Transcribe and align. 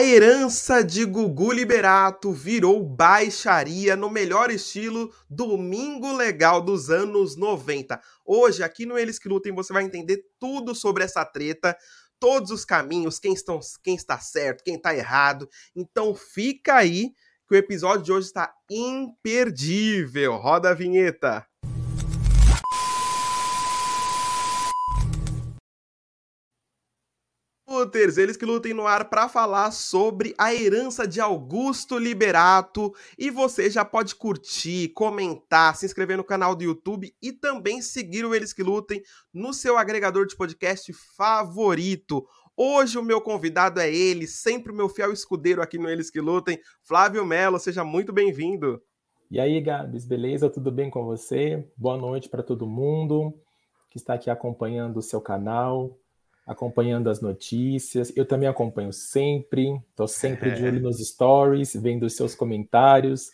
A 0.00 0.02
herança 0.02 0.82
de 0.82 1.04
Gugu 1.04 1.52
Liberato 1.52 2.32
virou 2.32 2.82
baixaria 2.82 3.94
no 3.94 4.08
melhor 4.08 4.50
estilo 4.50 5.14
Domingo 5.28 6.16
Legal 6.16 6.62
dos 6.62 6.88
anos 6.88 7.36
90. 7.36 8.00
Hoje, 8.24 8.62
aqui 8.62 8.86
no 8.86 8.96
Eles 8.96 9.18
que 9.18 9.28
Lutem, 9.28 9.52
você 9.52 9.74
vai 9.74 9.84
entender 9.84 10.24
tudo 10.38 10.74
sobre 10.74 11.04
essa 11.04 11.22
treta, 11.22 11.76
todos 12.18 12.50
os 12.50 12.64
caminhos, 12.64 13.18
quem, 13.18 13.34
estão, 13.34 13.60
quem 13.84 13.94
está 13.94 14.18
certo, 14.18 14.64
quem 14.64 14.76
está 14.76 14.96
errado. 14.96 15.46
Então 15.76 16.14
fica 16.14 16.76
aí 16.76 17.12
que 17.46 17.54
o 17.54 17.58
episódio 17.58 18.02
de 18.02 18.12
hoje 18.12 18.28
está 18.28 18.54
imperdível. 18.70 20.36
Roda 20.36 20.70
a 20.70 20.74
vinheta. 20.74 21.46
Luters, 27.80 28.18
eles 28.18 28.36
que 28.36 28.44
lutem 28.44 28.74
no 28.74 28.86
ar 28.86 29.08
para 29.08 29.26
falar 29.26 29.70
sobre 29.70 30.34
a 30.36 30.54
herança 30.54 31.08
de 31.08 31.18
Augusto 31.18 31.96
Liberato. 31.96 32.94
E 33.18 33.30
você 33.30 33.70
já 33.70 33.86
pode 33.86 34.14
curtir, 34.14 34.88
comentar, 34.90 35.74
se 35.74 35.86
inscrever 35.86 36.18
no 36.18 36.24
canal 36.24 36.54
do 36.54 36.62
YouTube 36.62 37.10
e 37.22 37.32
também 37.32 37.80
seguir 37.80 38.26
o 38.26 38.34
Eles 38.34 38.52
que 38.52 38.62
Lutem 38.62 39.02
no 39.32 39.54
seu 39.54 39.78
agregador 39.78 40.26
de 40.26 40.36
podcast 40.36 40.92
favorito. 40.92 42.26
Hoje 42.54 42.98
o 42.98 43.02
meu 43.02 43.18
convidado 43.18 43.80
é 43.80 43.90
ele, 43.90 44.26
sempre 44.26 44.70
o 44.70 44.76
meu 44.76 44.90
fiel 44.90 45.10
escudeiro 45.10 45.62
aqui 45.62 45.78
no 45.78 45.88
Eles 45.88 46.10
que 46.10 46.20
Lutem, 46.20 46.60
Flávio 46.82 47.24
Melo. 47.24 47.58
Seja 47.58 47.82
muito 47.82 48.12
bem-vindo. 48.12 48.82
E 49.30 49.40
aí, 49.40 49.58
Gabs, 49.58 50.04
beleza? 50.04 50.50
Tudo 50.50 50.70
bem 50.70 50.90
com 50.90 51.02
você? 51.06 51.66
Boa 51.78 51.96
noite 51.96 52.28
para 52.28 52.42
todo 52.42 52.66
mundo 52.66 53.32
que 53.88 53.96
está 53.96 54.14
aqui 54.14 54.28
acompanhando 54.28 54.98
o 54.98 55.02
seu 55.02 55.20
canal 55.20 55.96
acompanhando 56.50 57.08
as 57.08 57.20
notícias. 57.20 58.12
Eu 58.16 58.26
também 58.26 58.48
acompanho 58.48 58.92
sempre, 58.92 59.80
estou 59.88 60.08
sempre 60.08 60.50
de 60.50 60.64
olho 60.64 60.80
nos 60.82 60.98
stories, 60.98 61.74
vendo 61.74 62.04
os 62.04 62.16
seus 62.16 62.34
comentários. 62.34 63.30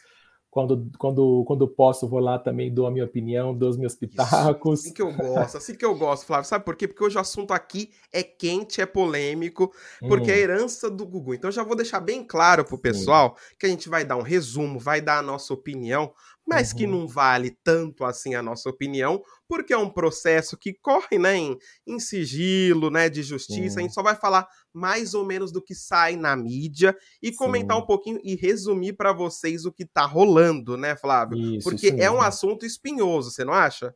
Quando, 0.50 0.90
quando, 0.98 1.44
quando 1.46 1.68
posso, 1.68 2.08
vou 2.08 2.20
lá 2.20 2.38
também, 2.38 2.72
dou 2.72 2.86
a 2.86 2.90
minha 2.90 3.04
opinião, 3.04 3.54
dou 3.54 3.70
os 3.70 3.76
meus 3.76 3.94
pitacos. 3.94 4.80
Isso, 4.80 4.88
assim 4.88 4.94
que 4.94 5.02
eu 5.02 5.12
gosto, 5.14 5.56
assim 5.56 5.74
que 5.74 5.84
eu 5.84 5.94
gosto, 5.94 6.26
Flávio. 6.26 6.48
Sabe 6.48 6.64
por 6.64 6.76
quê? 6.76 6.86
Porque 6.86 7.04
hoje 7.04 7.16
o 7.16 7.20
assunto 7.20 7.52
aqui 7.52 7.90
é 8.12 8.22
quente, 8.22 8.80
é 8.80 8.86
polêmico, 8.86 9.72
porque 10.00 10.30
hum. 10.30 10.34
é 10.34 10.36
a 10.36 10.38
herança 10.38 10.90
do 10.90 11.06
Gugu. 11.06 11.34
Então 11.34 11.50
já 11.50 11.62
vou 11.62 11.76
deixar 11.76 12.00
bem 12.00 12.22
claro 12.22 12.64
pro 12.64 12.78
pessoal 12.78 13.34
Sim. 13.38 13.56
que 13.58 13.66
a 13.66 13.68
gente 13.68 13.88
vai 13.88 14.04
dar 14.04 14.16
um 14.16 14.22
resumo, 14.22 14.78
vai 14.78 15.00
dar 15.00 15.18
a 15.18 15.22
nossa 15.22 15.52
opinião, 15.52 16.12
mas 16.46 16.70
uhum. 16.70 16.76
que 16.76 16.86
não 16.86 17.08
vale 17.08 17.56
tanto 17.64 18.04
assim 18.04 18.34
a 18.34 18.42
nossa 18.42 18.70
opinião, 18.70 19.22
porque 19.48 19.72
é 19.72 19.78
um 19.78 19.90
processo 19.90 20.56
que 20.56 20.74
corre 20.74 21.18
né, 21.18 21.36
em, 21.36 21.58
em 21.86 21.98
sigilo, 21.98 22.90
né, 22.90 23.08
de 23.08 23.22
justiça. 23.22 23.74
Sim. 23.74 23.80
A 23.80 23.82
gente 23.82 23.94
só 23.94 24.02
vai 24.02 24.14
falar 24.14 24.46
mais 24.72 25.14
ou 25.14 25.24
menos 25.24 25.50
do 25.50 25.62
que 25.62 25.74
sai 25.74 26.16
na 26.16 26.36
mídia 26.36 26.96
e 27.22 27.28
Sim. 27.28 27.36
comentar 27.36 27.76
um 27.76 27.86
pouquinho 27.86 28.20
e 28.22 28.36
resumir 28.36 28.92
para 28.92 29.12
vocês 29.12 29.64
o 29.64 29.72
que 29.72 29.84
tá 29.84 30.06
rolando, 30.06 30.76
né, 30.76 30.96
Flávio? 30.96 31.38
Isso, 31.38 31.68
porque 31.68 31.88
isso 31.88 31.96
é 32.00 32.10
um 32.10 32.20
assunto 32.20 32.64
espinhoso, 32.64 33.30
você 33.30 33.44
não 33.44 33.52
acha? 33.52 33.94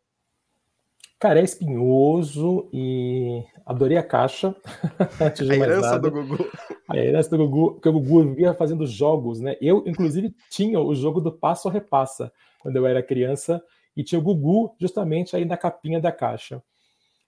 Cara, 1.21 1.39
é 1.39 1.45
espinhoso 1.45 2.71
e 2.73 3.45
adorei 3.67 3.99
a 3.99 4.03
caixa. 4.03 4.57
a 5.21 5.55
herança 5.55 5.99
do 5.99 6.11
Gugu. 6.11 6.51
A 6.89 6.97
herança 6.97 7.29
do 7.29 7.37
Gugu, 7.37 7.73
porque 7.75 7.89
o 7.91 7.93
Gugu 7.93 8.25
vivia 8.31 8.55
fazendo 8.55 8.87
jogos, 8.87 9.39
né? 9.39 9.55
Eu, 9.61 9.85
inclusive, 9.87 10.35
tinha 10.49 10.81
o 10.81 10.95
jogo 10.95 11.21
do 11.21 11.31
passo 11.31 11.69
a 11.69 11.71
repassa 11.71 12.33
quando 12.61 12.77
eu 12.77 12.87
era 12.87 13.03
criança 13.03 13.63
e 13.95 14.03
tinha 14.03 14.19
o 14.19 14.23
Gugu 14.23 14.75
justamente 14.81 15.37
aí 15.37 15.45
na 15.45 15.59
capinha 15.59 16.01
da 16.01 16.11
caixa. 16.11 16.63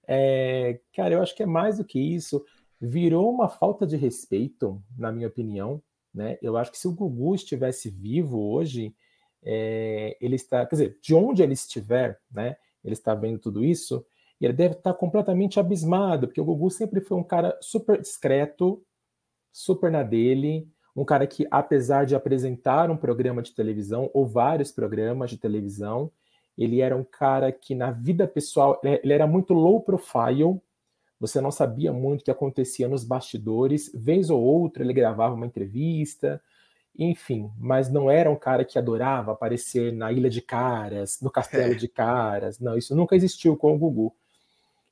É, 0.09 0.81
cara, 0.97 1.13
eu 1.13 1.21
acho 1.21 1.37
que 1.37 1.43
é 1.43 1.47
mais 1.47 1.77
do 1.77 1.85
que 1.85 2.01
isso. 2.01 2.43
Virou 2.81 3.31
uma 3.31 3.47
falta 3.47 3.87
de 3.87 3.99
respeito, 3.99 4.83
na 4.97 5.13
minha 5.13 5.29
opinião. 5.29 5.83
Né? 6.15 6.39
Eu 6.41 6.57
acho 6.57 6.73
que 6.73 6.79
se 6.79 6.89
o 6.89 6.95
Gugu 6.95 7.35
estivesse 7.35 7.91
vivo 7.91 8.41
hoje, 8.41 8.95
é, 9.45 10.17
ele 10.19 10.37
está, 10.37 10.65
quer 10.65 10.77
dizer, 10.77 10.99
de 11.03 11.15
onde 11.15 11.43
ele 11.43 11.53
estiver, 11.53 12.19
né? 12.33 12.57
Ele 12.85 12.95
está 12.95 13.15
vendo 13.15 13.39
tudo 13.39 13.65
isso, 13.65 14.05
e 14.41 14.45
ele 14.45 14.53
deve 14.53 14.75
estar 14.75 14.95
completamente 14.95 15.61
abismado, 15.61 16.27
porque 16.27 16.41
o 16.41 16.45
Gugu 16.45 16.71
sempre 16.71 17.01
foi 17.01 17.17
um 17.17 17.23
cara 17.23 17.57
super 17.61 18.01
discreto, 18.01 18.83
super 19.53 19.91
na 19.91 20.03
dele, 20.03 20.69
um 20.97 21.05
cara 21.05 21.27
que, 21.27 21.47
apesar 21.51 22.05
de 22.05 22.15
apresentar 22.15 22.91
um 22.91 22.97
programa 22.97 23.41
de 23.41 23.55
televisão, 23.55 24.11
ou 24.13 24.27
vários 24.27 24.73
programas 24.73 25.31
de 25.31 25.39
televisão, 25.39 26.11
ele 26.57 26.81
era 26.81 26.97
um 26.97 27.05
cara 27.05 27.51
que, 27.51 27.75
na 27.75 27.91
vida 27.91 28.27
pessoal, 28.27 28.81
ele 28.85 29.13
era 29.13 29.27
muito 29.27 29.55
low 29.55 29.81
profile, 29.81 30.61
você 31.19 31.41
não 31.41 31.53
sabia 31.53 31.93
muito 31.93 32.23
o 32.23 32.25
que 32.25 32.31
acontecia 32.31 32.89
nos 32.89 33.05
bastidores, 33.05 33.91
vez 33.95 34.29
ou 34.29 34.43
outra 34.43 34.83
ele 34.83 34.93
gravava 34.93 35.35
uma 35.35 35.47
entrevista, 35.47 36.43
enfim, 36.99 37.51
mas 37.59 37.91
não 37.91 38.11
era 38.11 38.31
um 38.31 38.37
cara 38.37 38.65
que 38.65 38.79
adorava 38.79 39.33
aparecer 39.33 39.93
na 39.93 40.13
Ilha 40.13 40.29
de 40.29 40.43
Caras, 40.43 41.21
no 41.21 41.31
Castelo 41.31 41.73
é. 41.73 41.77
de 41.77 41.89
Caras, 41.89 42.59
não, 42.61 42.77
isso 42.77 42.95
nunca 42.95 43.17
existiu 43.17 43.57
com 43.57 43.75
o 43.75 43.79
Gugu. 43.79 44.15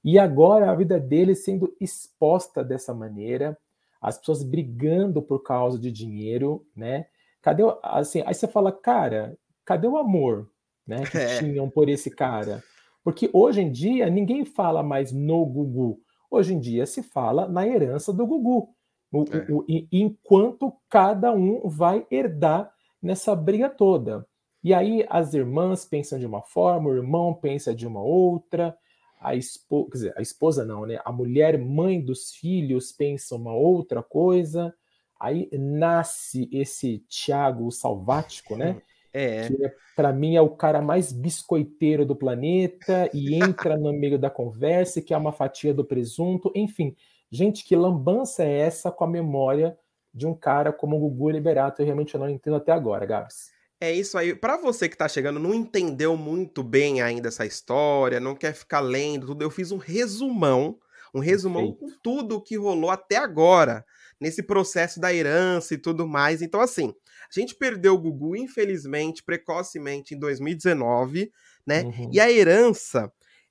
E 0.02 0.18
agora 0.18 0.70
a 0.70 0.74
vida 0.74 0.98
dele 0.98 1.34
sendo 1.34 1.74
exposta 1.78 2.64
dessa 2.64 2.94
maneira, 2.94 3.56
as 4.00 4.18
pessoas 4.18 4.42
brigando 4.42 5.20
por 5.20 5.42
causa 5.42 5.78
de 5.78 5.92
dinheiro, 5.92 6.66
né? 6.74 7.06
Cadê 7.42 7.62
assim? 7.82 8.22
Aí 8.24 8.34
você 8.34 8.48
fala, 8.48 8.72
cara, 8.72 9.36
cadê 9.64 9.86
o 9.86 9.98
amor, 9.98 10.50
né? 10.86 11.04
Que 11.04 11.18
é. 11.18 11.38
tinham 11.38 11.68
por 11.68 11.88
esse 11.88 12.10
cara? 12.10 12.62
Porque 13.04 13.28
hoje 13.32 13.60
em 13.60 13.70
dia 13.70 14.08
ninguém 14.08 14.44
fala 14.44 14.82
mais 14.82 15.12
no 15.12 15.44
Gugu. 15.44 16.00
Hoje 16.30 16.54
em 16.54 16.60
dia 16.60 16.86
se 16.86 17.02
fala 17.02 17.46
na 17.46 17.66
herança 17.66 18.12
do 18.12 18.26
Gugu. 18.26 18.74
O, 19.12 19.25
é. 19.25 19.50
o, 19.50 19.59
o, 19.59 19.65
enquanto 19.91 20.72
cada 20.88 21.32
um 21.32 21.69
vai 21.69 22.06
herdar 22.10 22.72
nessa 23.03 23.34
briga 23.34 23.69
toda. 23.69 24.26
E 24.62 24.75
aí 24.75 25.04
as 25.09 25.32
irmãs 25.34 25.84
pensam 25.84 26.19
de 26.19 26.26
uma 26.26 26.43
forma, 26.43 26.91
o 26.91 26.94
irmão 26.94 27.32
pensa 27.32 27.75
de 27.75 27.87
uma 27.87 28.03
outra, 28.03 28.76
a 29.21 29.34
esposa, 29.34 29.91
dizer, 29.93 30.15
a 30.16 30.22
esposa 30.22 30.65
não, 30.65 30.87
né? 30.87 30.98
A 31.04 31.12
mulher 31.12 31.59
mãe 31.59 32.00
dos 32.00 32.32
filhos 32.32 32.93
pensa 32.93 33.37
uma 33.37 33.54
outra 33.54 34.03
coisa. 34.03 34.75
Aí 35.19 35.48
nasce 35.53 36.48
esse 36.50 37.04
Tiago 37.09 37.71
Salvático, 37.71 38.56
né? 38.56 38.81
É. 39.12 39.48
Que 39.48 39.65
é, 39.66 39.75
para 39.97 40.12
mim 40.12 40.37
é 40.37 40.41
o 40.41 40.50
cara 40.50 40.81
mais 40.81 41.12
biscoiteiro 41.12 42.06
do 42.06 42.15
planeta 42.15 43.10
e 43.12 43.34
entra 43.42 43.77
no 43.77 43.92
meio 43.92 44.16
da 44.16 44.31
conversa, 44.31 45.03
que 45.03 45.12
é 45.12 45.16
uma 45.16 45.32
fatia 45.32 45.75
do 45.75 45.84
presunto, 45.84 46.53
enfim. 46.54 46.94
Gente, 47.30 47.64
que 47.64 47.76
lambança 47.76 48.42
é 48.42 48.58
essa 48.58 48.91
com 48.91 49.04
a 49.04 49.08
memória 49.08 49.78
de 50.12 50.26
um 50.26 50.34
cara 50.34 50.72
como 50.72 50.96
o 50.96 51.00
Gugu 51.00 51.30
Liberato? 51.30 51.80
Eu 51.80 51.86
realmente 51.86 52.16
não 52.18 52.28
entendo 52.28 52.56
até 52.56 52.72
agora, 52.72 53.06
Gabs. 53.06 53.52
É 53.80 53.92
isso 53.92 54.18
aí. 54.18 54.34
Para 54.34 54.58
você 54.58 54.88
que 54.88 54.96
tá 54.96 55.08
chegando, 55.08 55.38
não 55.41 55.54
entendeu 55.54 56.16
muito 56.16 56.62
bem 56.62 57.00
ainda 57.00 57.28
essa 57.28 57.46
história, 57.46 58.20
não 58.20 58.34
quer 58.34 58.52
ficar 58.52 58.80
lendo 58.80 59.28
tudo, 59.28 59.42
eu 59.42 59.50
fiz 59.50 59.72
um 59.72 59.78
resumão, 59.78 60.78
um 61.14 61.20
resumão 61.20 61.72
Perfeito. 61.72 61.94
com 61.94 62.00
tudo 62.02 62.36
o 62.36 62.42
que 62.42 62.58
rolou 62.58 62.91
até 62.91 63.16
agora, 63.16 63.84
nesse 64.20 64.42
processo 64.42 65.00
da 65.00 65.14
herança 65.14 65.72
e 65.72 65.78
tudo 65.78 66.06
mais. 66.06 66.42
Então, 66.42 66.60
assim, 66.60 66.92
a 67.34 67.41
gente 67.41 67.54
perdeu 67.54 67.94
o 67.94 67.98
Gugu, 67.98 68.36
infelizmente, 68.36 69.22
precocemente 69.22 70.14
em 70.14 70.18
2019, 70.18 71.32
né? 71.66 71.84
Uhum. 71.84 72.10
E 72.12 72.20
a 72.20 72.30
herança 72.30 73.10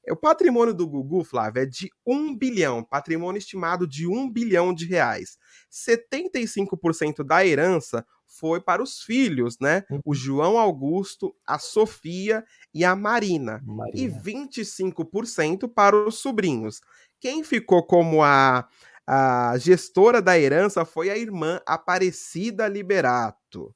o 0.09 0.15
patrimônio 0.15 0.73
do 0.73 0.87
Gugu, 0.87 1.23
Flávio, 1.23 1.61
é 1.61 1.65
de 1.65 1.89
1 2.05 2.35
bilhão, 2.35 2.83
patrimônio 2.83 3.37
estimado 3.37 3.87
de 3.87 4.07
1 4.07 4.29
bilhão 4.31 4.73
de 4.73 4.85
reais. 4.85 5.37
75% 5.71 7.23
da 7.23 7.45
herança 7.45 8.05
foi 8.25 8.61
para 8.61 8.81
os 8.81 9.01
filhos, 9.01 9.57
né? 9.59 9.83
O 9.89 10.09
uhum. 10.09 10.13
João 10.13 10.57
Augusto, 10.57 11.35
a 11.45 11.59
Sofia 11.59 12.45
e 12.73 12.85
a 12.85 12.95
Marina. 12.95 13.61
Marina. 13.65 13.99
E 13.99 14.07
25% 14.07 15.67
para 15.67 15.95
os 15.95 16.19
sobrinhos. 16.19 16.79
Quem 17.19 17.43
ficou 17.43 17.83
como 17.83 18.23
a, 18.23 18.67
a 19.05 19.57
gestora 19.57 20.21
da 20.21 20.39
herança 20.39 20.85
foi 20.85 21.09
a 21.09 21.17
irmã 21.17 21.59
Aparecida 21.65 22.67
Liberato. 22.67 23.75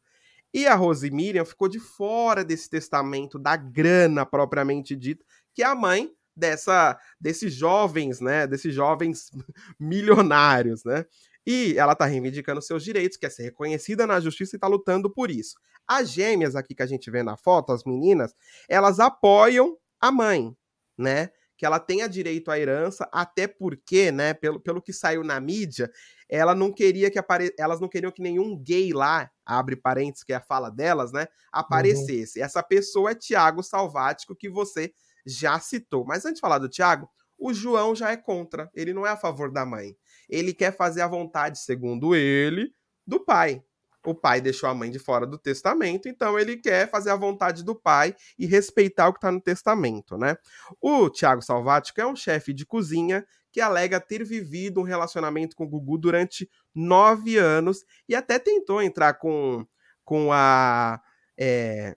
E 0.53 0.67
a 0.67 0.75
Rose 0.75 1.09
Miriam 1.09 1.43
ficou 1.43 1.67
de 1.67 1.79
fora 1.79 2.45
desse 2.45 2.69
testamento 2.69 3.39
da 3.39 3.55
grana 3.55 4.23
propriamente 4.23 4.95
dita, 4.95 5.25
que 5.53 5.63
é 5.63 5.65
a 5.65 5.75
mãe 5.75 6.11
dessa 6.35 6.99
desses 7.19 7.53
jovens, 7.53 8.19
né, 8.19 8.47
desses 8.47 8.73
jovens 8.73 9.29
milionários, 9.79 10.83
né? 10.83 11.05
E 11.45 11.77
ela 11.77 11.93
tá 11.93 12.05
reivindicando 12.05 12.61
seus 12.61 12.83
direitos, 12.83 13.17
quer 13.17 13.29
ser 13.29 13.43
reconhecida 13.43 14.07
na 14.07 14.19
justiça 14.19 14.55
e 14.55 14.59
tá 14.59 14.67
lutando 14.67 15.09
por 15.09 15.29
isso. 15.29 15.55
As 15.85 16.09
gêmeas 16.09 16.55
aqui 16.55 16.73
que 16.73 16.81
a 16.83 16.87
gente 16.87 17.11
vê 17.11 17.21
na 17.21 17.35
foto, 17.35 17.73
as 17.73 17.83
meninas, 17.83 18.33
elas 18.69 18.99
apoiam 18.99 19.77
a 19.99 20.11
mãe, 20.11 20.55
né? 20.97 21.29
Que 21.57 21.65
ela 21.65 21.79
tenha 21.79 22.07
direito 22.07 22.49
à 22.49 22.57
herança, 22.57 23.07
até 23.11 23.45
porque, 23.45 24.11
né, 24.11 24.33
pelo, 24.33 24.59
pelo 24.59 24.81
que 24.81 24.93
saiu 24.93 25.23
na 25.23 25.39
mídia, 25.39 25.91
ela 26.29 26.55
não 26.55 26.71
queria 26.71 27.11
que 27.11 27.19
apare... 27.19 27.53
elas 27.59 27.79
não 27.79 27.89
queriam 27.89 28.11
que 28.11 28.21
nenhum 28.21 28.57
gay 28.57 28.93
lá, 28.93 29.29
abre 29.45 29.75
parênteses, 29.75 30.23
que 30.23 30.33
é 30.33 30.37
a 30.37 30.41
fala 30.41 30.69
delas, 30.69 31.11
né, 31.11 31.21
uhum. 31.21 31.27
aparecesse. 31.51 32.39
Uhum. 32.39 32.45
Essa 32.45 32.63
pessoa 32.63 33.11
é 33.11 33.15
Tiago 33.15 33.61
Salvático, 33.61 34.35
que 34.35 34.49
você 34.49 34.93
já 35.25 35.59
citou. 35.59 36.05
Mas 36.05 36.25
antes 36.25 36.35
de 36.35 36.41
falar 36.41 36.59
do 36.59 36.69
Tiago, 36.69 37.09
o 37.37 37.53
João 37.53 37.95
já 37.95 38.11
é 38.11 38.17
contra. 38.17 38.69
Ele 38.73 38.93
não 38.93 39.05
é 39.05 39.09
a 39.09 39.17
favor 39.17 39.51
da 39.51 39.65
mãe. 39.65 39.95
Ele 40.29 40.53
quer 40.53 40.75
fazer 40.75 41.01
a 41.01 41.07
vontade, 41.07 41.59
segundo 41.59 42.15
ele, 42.15 42.73
do 43.05 43.19
pai. 43.19 43.63
O 44.05 44.13
pai 44.13 44.41
deixou 44.41 44.69
a 44.69 44.73
mãe 44.73 44.91
de 44.91 44.99
fora 44.99 45.25
do 45.25 45.37
testamento, 45.37 46.09
então 46.09 46.37
ele 46.37 46.57
quer 46.57 46.89
fazer 46.89 47.09
a 47.09 47.15
vontade 47.15 47.63
do 47.63 47.73
pai 47.73 48.13
e 48.37 48.45
respeitar 48.45 49.07
o 49.07 49.13
que 49.13 49.17
está 49.17 49.31
no 49.31 49.39
testamento, 49.39 50.17
né? 50.17 50.35
O 50.81 51.09
Tiago 51.09 51.41
Salvático 51.41 52.01
é 52.01 52.05
um 52.05 52.15
chefe 52.15 52.53
de 52.53 52.65
cozinha 52.65 53.25
que 53.49 53.61
alega 53.61 54.01
ter 54.01 54.25
vivido 54.25 54.81
um 54.81 54.83
relacionamento 54.83 55.55
com 55.55 55.63
o 55.63 55.69
Gugu 55.69 55.97
durante 55.97 56.49
nove 56.75 57.37
anos 57.37 57.85
e 58.09 58.15
até 58.15 58.37
tentou 58.39 58.81
entrar 58.81 59.13
com, 59.13 59.65
com 60.03 60.33
a. 60.33 60.99
É, 61.37 61.95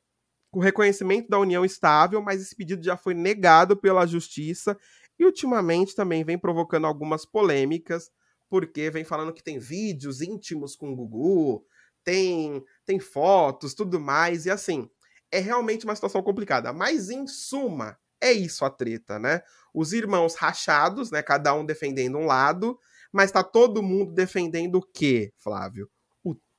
com 0.57 0.61
reconhecimento 0.61 1.29
da 1.29 1.39
união 1.39 1.67
estável, 1.67 2.23
mas 2.23 2.41
esse 2.41 2.57
pedido 2.57 2.83
já 2.83 2.97
foi 2.97 3.13
negado 3.13 3.77
pela 3.77 4.07
justiça 4.07 4.75
e 5.19 5.25
ultimamente 5.27 5.95
também 5.95 6.25
vem 6.25 6.39
provocando 6.39 6.87
algumas 6.87 7.27
polêmicas, 7.27 8.11
porque 8.49 8.89
vem 8.89 9.05
falando 9.05 9.35
que 9.35 9.43
tem 9.43 9.59
vídeos 9.59 10.23
íntimos 10.23 10.75
com 10.75 10.91
o 10.91 10.97
Gugu, 10.97 11.63
tem, 12.03 12.65
tem 12.87 12.99
fotos, 12.99 13.75
tudo 13.75 14.01
mais, 14.01 14.47
e 14.47 14.51
assim, 14.51 14.89
é 15.31 15.41
realmente 15.41 15.85
uma 15.85 15.95
situação 15.95 16.23
complicada. 16.23 16.73
Mas 16.73 17.11
em 17.11 17.27
suma, 17.27 17.99
é 18.19 18.33
isso 18.33 18.65
a 18.65 18.71
treta, 18.71 19.19
né? 19.19 19.43
Os 19.75 19.93
irmãos 19.93 20.37
rachados, 20.37 21.11
né? 21.11 21.23
Cada 21.23 21.53
um 21.53 21.67
defendendo 21.67 22.17
um 22.17 22.25
lado, 22.25 22.79
mas 23.13 23.31
tá 23.31 23.45
todo 23.45 23.83
mundo 23.83 24.15
defendendo 24.15 24.77
o 24.77 24.83
quê, 24.83 25.35
Flávio? 25.37 25.91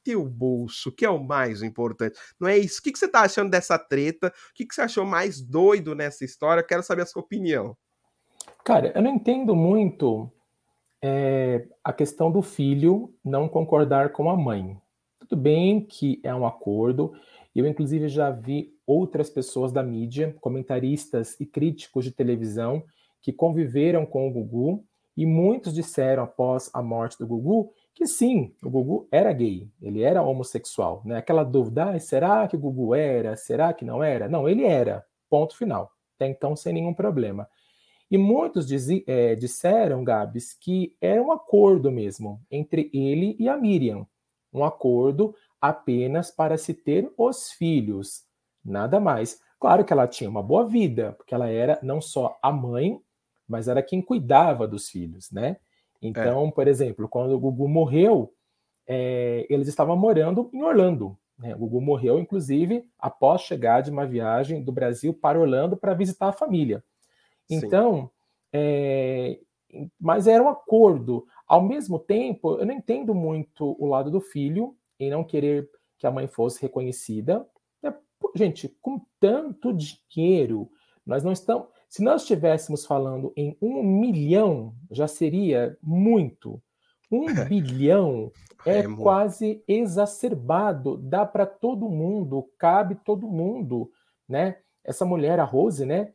Teu 0.08 0.24
bolso, 0.24 0.90
que 0.90 1.04
é 1.04 1.10
o 1.10 1.22
mais 1.22 1.62
importante. 1.62 2.18
Não 2.40 2.48
é 2.48 2.58
isso? 2.58 2.80
O 2.80 2.82
que, 2.82 2.94
que 2.94 2.98
você 2.98 3.10
tá 3.10 3.24
achando 3.24 3.52
dessa 3.52 3.78
treta? 3.78 4.28
O 4.28 4.54
que, 4.56 4.66
que 4.66 4.74
você 4.74 4.80
achou 4.80 5.04
mais 5.04 5.42
doido 5.42 5.94
nessa 5.94 6.24
história? 6.24 6.64
quero 6.64 6.82
saber 6.82 7.02
a 7.02 7.06
sua 7.06 7.22
opinião. 7.22 7.76
Cara, 8.64 8.94
eu 8.96 9.02
não 9.02 9.16
entendo 9.16 9.54
muito 9.54 10.32
é, 11.04 11.68
a 11.84 11.92
questão 11.92 12.32
do 12.32 12.42
filho 12.42 13.14
não 13.22 13.50
concordar 13.50 14.14
com 14.14 14.30
a 14.30 14.38
mãe. 14.38 14.78
Tudo 15.20 15.36
bem 15.36 15.82
que 15.82 16.22
é 16.24 16.34
um 16.34 16.48
acordo. 16.48 17.12
Eu, 17.54 17.68
inclusive, 17.68 18.08
já 18.08 18.32
vi 18.32 18.74
outras 18.86 19.30
pessoas 19.30 19.74
da 19.74 19.84
mídia, 19.84 20.38
comentaristas 20.40 21.38
e 21.38 21.46
críticos 21.46 22.06
de 22.06 22.14
televisão, 22.14 22.82
que 23.22 23.34
conviveram 23.34 24.06
com 24.06 24.26
o 24.26 24.32
Gugu, 24.32 24.86
e 25.18 25.26
muitos 25.26 25.74
disseram 25.74 26.24
após 26.24 26.72
a 26.74 26.82
morte 26.82 27.18
do 27.20 27.28
Gugu 27.28 27.74
que 27.98 28.08
sim, 28.08 28.54
o 28.64 28.70
Gugu 28.70 29.08
era 29.12 29.34
gay, 29.34 29.70
ele 29.82 30.02
era 30.04 30.22
homossexual. 30.22 31.02
Né? 31.04 31.18
Aquela 31.18 31.44
dúvida, 31.44 31.92
ah, 31.92 32.00
será 32.00 32.48
que 32.48 32.56
o 32.56 32.60
Gugu 32.60 32.96
era? 32.96 33.36
Será 33.36 33.74
que 33.74 33.84
não 33.84 34.04
era? 34.04 34.30
Não, 34.30 34.48
ele 34.48 34.64
era, 34.64 35.06
ponto 35.30 35.58
final. 35.58 35.92
Até 36.16 36.28
então, 36.28 36.56
sem 36.56 36.74
nenhum 36.74 36.94
problema. 36.94 37.48
E 38.10 38.18
muitos 38.18 38.68
diz, 38.68 38.88
é, 39.06 39.36
disseram, 39.36 40.04
Gabs, 40.04 40.54
que 40.54 40.96
era 41.02 41.22
um 41.22 41.32
acordo 41.32 41.92
mesmo 41.92 42.42
entre 42.50 42.90
ele 42.94 43.36
e 43.40 43.50
a 43.50 43.58
Miriam 43.58 44.08
um 44.54 44.64
acordo 44.64 45.36
apenas 45.60 46.32
para 46.32 46.58
se 46.58 46.74
ter 46.74 47.12
os 47.18 47.52
filhos, 47.52 48.24
nada 48.64 49.00
mais. 49.00 49.40
Claro 49.60 49.84
que 49.84 49.94
ela 49.94 50.08
tinha 50.08 50.30
uma 50.30 50.44
boa 50.44 50.66
vida, 50.66 51.14
porque 51.14 51.34
ela 51.34 51.50
era 51.50 51.80
não 51.82 52.00
só 52.00 52.38
a 52.42 52.52
mãe, 52.52 53.00
mas 53.48 53.68
era 53.68 53.82
quem 53.82 54.02
cuidava 54.02 54.68
dos 54.68 54.90
filhos, 54.90 55.32
né? 55.32 55.58
Então, 56.02 56.48
é. 56.48 56.52
por 56.52 56.68
exemplo, 56.68 57.08
quando 57.08 57.32
o 57.32 57.40
Gugu 57.40 57.68
morreu, 57.68 58.34
é, 58.88 59.46
eles 59.50 59.68
estavam 59.68 59.96
morando 59.96 60.50
em 60.54 60.64
Orlando. 60.64 61.18
Né? 61.38 61.54
O 61.56 61.60
Gugu 61.60 61.82
morreu, 61.82 62.20
inclusive, 62.20 62.86
após 62.98 63.42
chegar 63.42 63.82
de 63.82 63.92
uma 63.92 64.06
viagem 64.06 64.64
do 64.64 64.72
Brasil 64.72 65.14
para 65.14 65.40
Orlando 65.40 65.78
para 65.78 65.94
visitar 65.94 66.30
a 66.30 66.34
família. 66.34 66.84
Então, 67.50 68.10
é, 68.52 69.40
mas 70.00 70.28
era 70.28 70.44
um 70.44 70.50
acordo. 70.50 71.26
Ao 71.48 71.62
mesmo 71.62 72.00
tempo, 72.00 72.58
eu 72.58 72.66
não 72.66 72.74
entendo 72.74 73.14
muito 73.14 73.76
o 73.80 73.88
lado 73.88 74.10
do 74.10 74.20
filho 74.20 74.76
em 75.00 75.10
não 75.10 75.24
querer 75.24 75.70
que 75.98 76.08
a 76.08 76.12
mãe 76.12 76.28
fosse 76.28 76.62
reconhecida. 76.62 77.48
É, 77.84 77.94
gente, 78.36 78.70
com 78.82 79.02
tanto 79.20 79.74
dinheiro, 79.74 80.70
nós 81.06 81.24
não 81.24 81.32
estamos. 81.32 81.68
Se 81.90 82.04
nós 82.04 82.22
estivéssemos 82.22 82.86
falando 82.86 83.32
em 83.36 83.58
um 83.62 83.82
milhão, 83.84 84.76
já 84.92 85.08
seria 85.08 85.78
muito. 85.82 86.62
Um 87.12 87.26
bilhão 87.48 88.32
é, 88.66 88.80
é 88.80 88.96
quase 88.96 89.64
exacerbado, 89.68 90.98
dá 90.98 91.26
para 91.26 91.46
todo 91.46 91.90
mundo, 91.90 92.50
cabe 92.58 92.96
todo 92.96 93.28
mundo, 93.28 93.90
né? 94.28 94.58
Essa 94.84 95.06
mulher, 95.06 95.40
a 95.40 95.44
Rose, 95.44 95.86
né? 95.86 96.14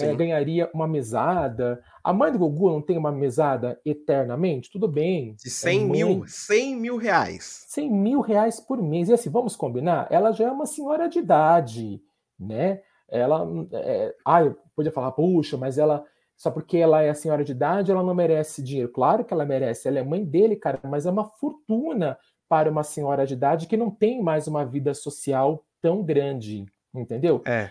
é, 0.00 0.14
ganharia 0.14 0.70
uma 0.72 0.86
mesada. 0.86 1.82
A 2.02 2.12
mãe 2.12 2.32
do 2.32 2.38
Gugu 2.38 2.70
não 2.70 2.82
tem 2.82 2.96
uma 2.96 3.12
mesada 3.12 3.80
eternamente? 3.84 4.70
Tudo 4.70 4.88
bem. 4.88 5.34
De 5.34 5.50
100 5.50 5.80
é 5.80 5.84
mil, 5.84 6.24
100 6.26 6.76
mil 6.76 6.96
reais. 6.96 7.64
100 7.68 7.90
mil 7.90 8.20
reais 8.20 8.60
por 8.60 8.80
mês. 8.80 9.08
E 9.08 9.12
assim, 9.12 9.30
vamos 9.30 9.56
combinar? 9.56 10.06
Ela 10.10 10.32
já 10.32 10.46
é 10.46 10.50
uma 10.50 10.66
senhora 10.66 11.08
de 11.08 11.18
idade, 11.18 12.00
né? 12.38 12.80
Ela, 13.08 13.46
é, 13.72 14.14
ah, 14.24 14.44
eu 14.44 14.58
podia 14.74 14.92
falar, 14.92 15.12
puxa, 15.12 15.56
mas 15.56 15.78
ela, 15.78 16.04
só 16.36 16.50
porque 16.50 16.76
ela 16.76 17.02
é 17.02 17.10
a 17.10 17.14
senhora 17.14 17.44
de 17.44 17.52
idade, 17.52 17.90
ela 17.90 18.02
não 18.02 18.14
merece 18.14 18.62
dinheiro. 18.62 18.90
Claro 18.90 19.24
que 19.24 19.32
ela 19.32 19.44
merece, 19.44 19.88
ela 19.88 19.98
é 19.98 20.02
mãe 20.02 20.24
dele, 20.24 20.56
cara, 20.56 20.80
mas 20.84 21.06
é 21.06 21.10
uma 21.10 21.24
fortuna 21.24 22.18
para 22.48 22.70
uma 22.70 22.82
senhora 22.82 23.26
de 23.26 23.34
idade 23.34 23.66
que 23.66 23.76
não 23.76 23.90
tem 23.90 24.22
mais 24.22 24.46
uma 24.46 24.64
vida 24.64 24.94
social 24.94 25.64
tão 25.80 26.02
grande, 26.02 26.66
entendeu? 26.94 27.42
É. 27.46 27.70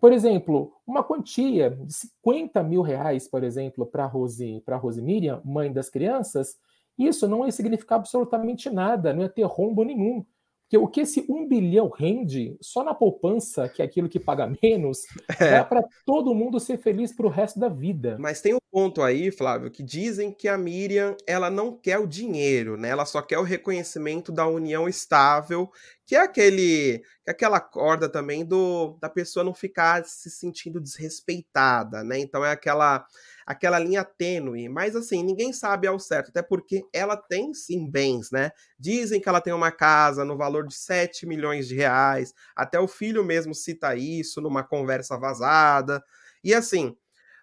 Por 0.00 0.12
exemplo, 0.12 0.72
uma 0.86 1.02
quantia 1.02 1.70
de 1.70 1.92
50 1.94 2.62
mil 2.62 2.82
reais, 2.82 3.26
por 3.26 3.42
exemplo, 3.42 3.86
para 3.86 4.04
Rose, 4.04 4.62
para 4.64 4.76
Rose 4.76 5.00
Miriam, 5.00 5.40
mãe 5.44 5.72
das 5.72 5.88
crianças, 5.88 6.56
isso 6.98 7.26
não 7.26 7.46
ia 7.46 7.52
significar 7.52 7.98
absolutamente 7.98 8.68
nada, 8.68 9.14
não 9.14 9.22
ia 9.22 9.28
ter 9.28 9.44
rombo 9.44 9.84
nenhum. 9.84 10.26
Porque 10.68 10.76
o 10.76 10.86
que 10.86 11.00
esse 11.00 11.24
um 11.30 11.48
bilhão 11.48 11.88
rende 11.88 12.54
só 12.60 12.84
na 12.84 12.92
poupança, 12.92 13.70
que 13.70 13.80
é 13.80 13.84
aquilo 13.86 14.06
que 14.06 14.20
paga 14.20 14.52
menos, 14.62 15.06
é. 15.40 15.52
dá 15.52 15.64
para 15.64 15.82
todo 16.04 16.34
mundo 16.34 16.60
ser 16.60 16.76
feliz 16.76 17.10
para 17.10 17.26
o 17.26 17.30
resto 17.30 17.58
da 17.58 17.70
vida. 17.70 18.18
Mas 18.20 18.42
tem 18.42 18.52
um 18.52 18.58
ponto 18.70 19.00
aí, 19.02 19.30
Flávio, 19.30 19.70
que 19.70 19.82
dizem 19.82 20.30
que 20.30 20.46
a 20.46 20.58
Miriam 20.58 21.16
ela 21.26 21.48
não 21.48 21.72
quer 21.74 21.98
o 21.98 22.06
dinheiro, 22.06 22.76
né? 22.76 22.90
Ela 22.90 23.06
só 23.06 23.22
quer 23.22 23.38
o 23.38 23.42
reconhecimento 23.42 24.30
da 24.30 24.46
união 24.46 24.86
estável, 24.86 25.70
que 26.04 26.14
é 26.14 26.20
aquele, 26.20 26.98
que 27.24 27.28
é 27.28 27.30
aquela 27.30 27.60
corda 27.60 28.06
também 28.06 28.44
do 28.44 28.98
da 29.00 29.08
pessoa 29.08 29.42
não 29.42 29.54
ficar 29.54 30.04
se 30.04 30.30
sentindo 30.30 30.78
desrespeitada, 30.78 32.04
né? 32.04 32.18
Então 32.18 32.44
é 32.44 32.50
aquela 32.50 33.06
aquela 33.48 33.78
linha 33.78 34.04
tênue, 34.04 34.68
mas 34.68 34.94
assim, 34.94 35.22
ninguém 35.24 35.54
sabe 35.54 35.86
ao 35.86 35.98
certo, 35.98 36.28
até 36.28 36.42
porque 36.42 36.84
ela 36.92 37.16
tem 37.16 37.54
sim 37.54 37.90
bens, 37.90 38.30
né? 38.30 38.50
Dizem 38.78 39.18
que 39.22 39.26
ela 39.26 39.40
tem 39.40 39.54
uma 39.54 39.72
casa 39.72 40.22
no 40.22 40.36
valor 40.36 40.66
de 40.66 40.74
7 40.74 41.24
milhões 41.24 41.66
de 41.66 41.74
reais, 41.74 42.34
até 42.54 42.78
o 42.78 42.86
filho 42.86 43.24
mesmo 43.24 43.54
cita 43.54 43.96
isso 43.96 44.42
numa 44.42 44.62
conversa 44.62 45.16
vazada. 45.16 46.04
E 46.44 46.52
assim, 46.52 46.94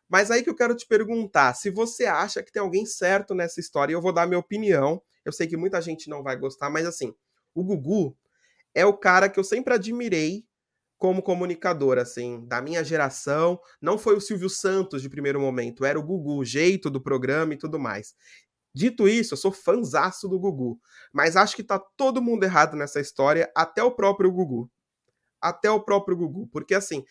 mas 0.08 0.30
aí 0.30 0.44
que 0.44 0.50
eu 0.52 0.56
quero 0.56 0.76
te 0.76 0.86
perguntar, 0.86 1.56
se 1.56 1.72
você 1.72 2.06
acha 2.06 2.44
que 2.44 2.52
tem 2.52 2.62
alguém 2.62 2.86
certo 2.86 3.34
nessa 3.34 3.60
história, 3.60 3.92
eu 3.94 4.02
vou 4.02 4.14
dar 4.14 4.28
minha 4.28 4.40
opinião. 4.40 5.02
Eu 5.26 5.32
sei 5.32 5.48
que 5.48 5.58
muita 5.58 5.82
gente 5.82 6.08
não 6.08 6.22
vai 6.22 6.38
gostar, 6.38 6.70
mas 6.70 6.86
assim, 6.86 7.16
o 7.56 7.64
Gugu 7.64 8.16
é 8.76 8.86
o 8.86 8.94
cara 8.96 9.28
que 9.28 9.40
eu 9.40 9.44
sempre 9.44 9.74
admirei 9.74 10.46
como 10.98 11.22
comunicador, 11.22 11.98
assim, 11.98 12.46
da 12.48 12.62
minha 12.62 12.84
geração. 12.84 13.60
Não 13.82 13.98
foi 13.98 14.16
o 14.16 14.22
Silvio 14.22 14.50
Santos 14.50 15.02
de 15.02 15.10
primeiro 15.10 15.40
momento, 15.40 15.86
era 15.86 16.00
o 16.00 16.04
Gugu, 16.04 16.38
o 16.38 16.46
jeito 16.46 16.90
do 16.90 17.02
programa 17.02 17.54
e 17.54 17.58
tudo 17.58 17.80
mais. 17.80 18.16
Dito 18.74 19.08
isso, 19.08 19.34
eu 19.34 19.38
sou 19.38 19.52
fanzaço 19.54 20.28
do 20.28 20.38
Gugu, 20.38 20.78
mas 21.14 21.38
acho 21.38 21.56
que 21.56 21.64
tá 21.64 21.80
todo 21.80 22.22
mundo 22.22 22.44
errado 22.44 22.76
nessa 22.76 23.00
história, 23.00 23.50
até 23.56 23.82
o 23.82 23.92
próprio 23.92 24.30
Gugu. 24.32 24.70
Até 25.42 25.70
o 25.70 25.80
próprio 25.80 26.18
Gugu, 26.18 26.48
porque 26.48 26.74
assim, 26.74 27.06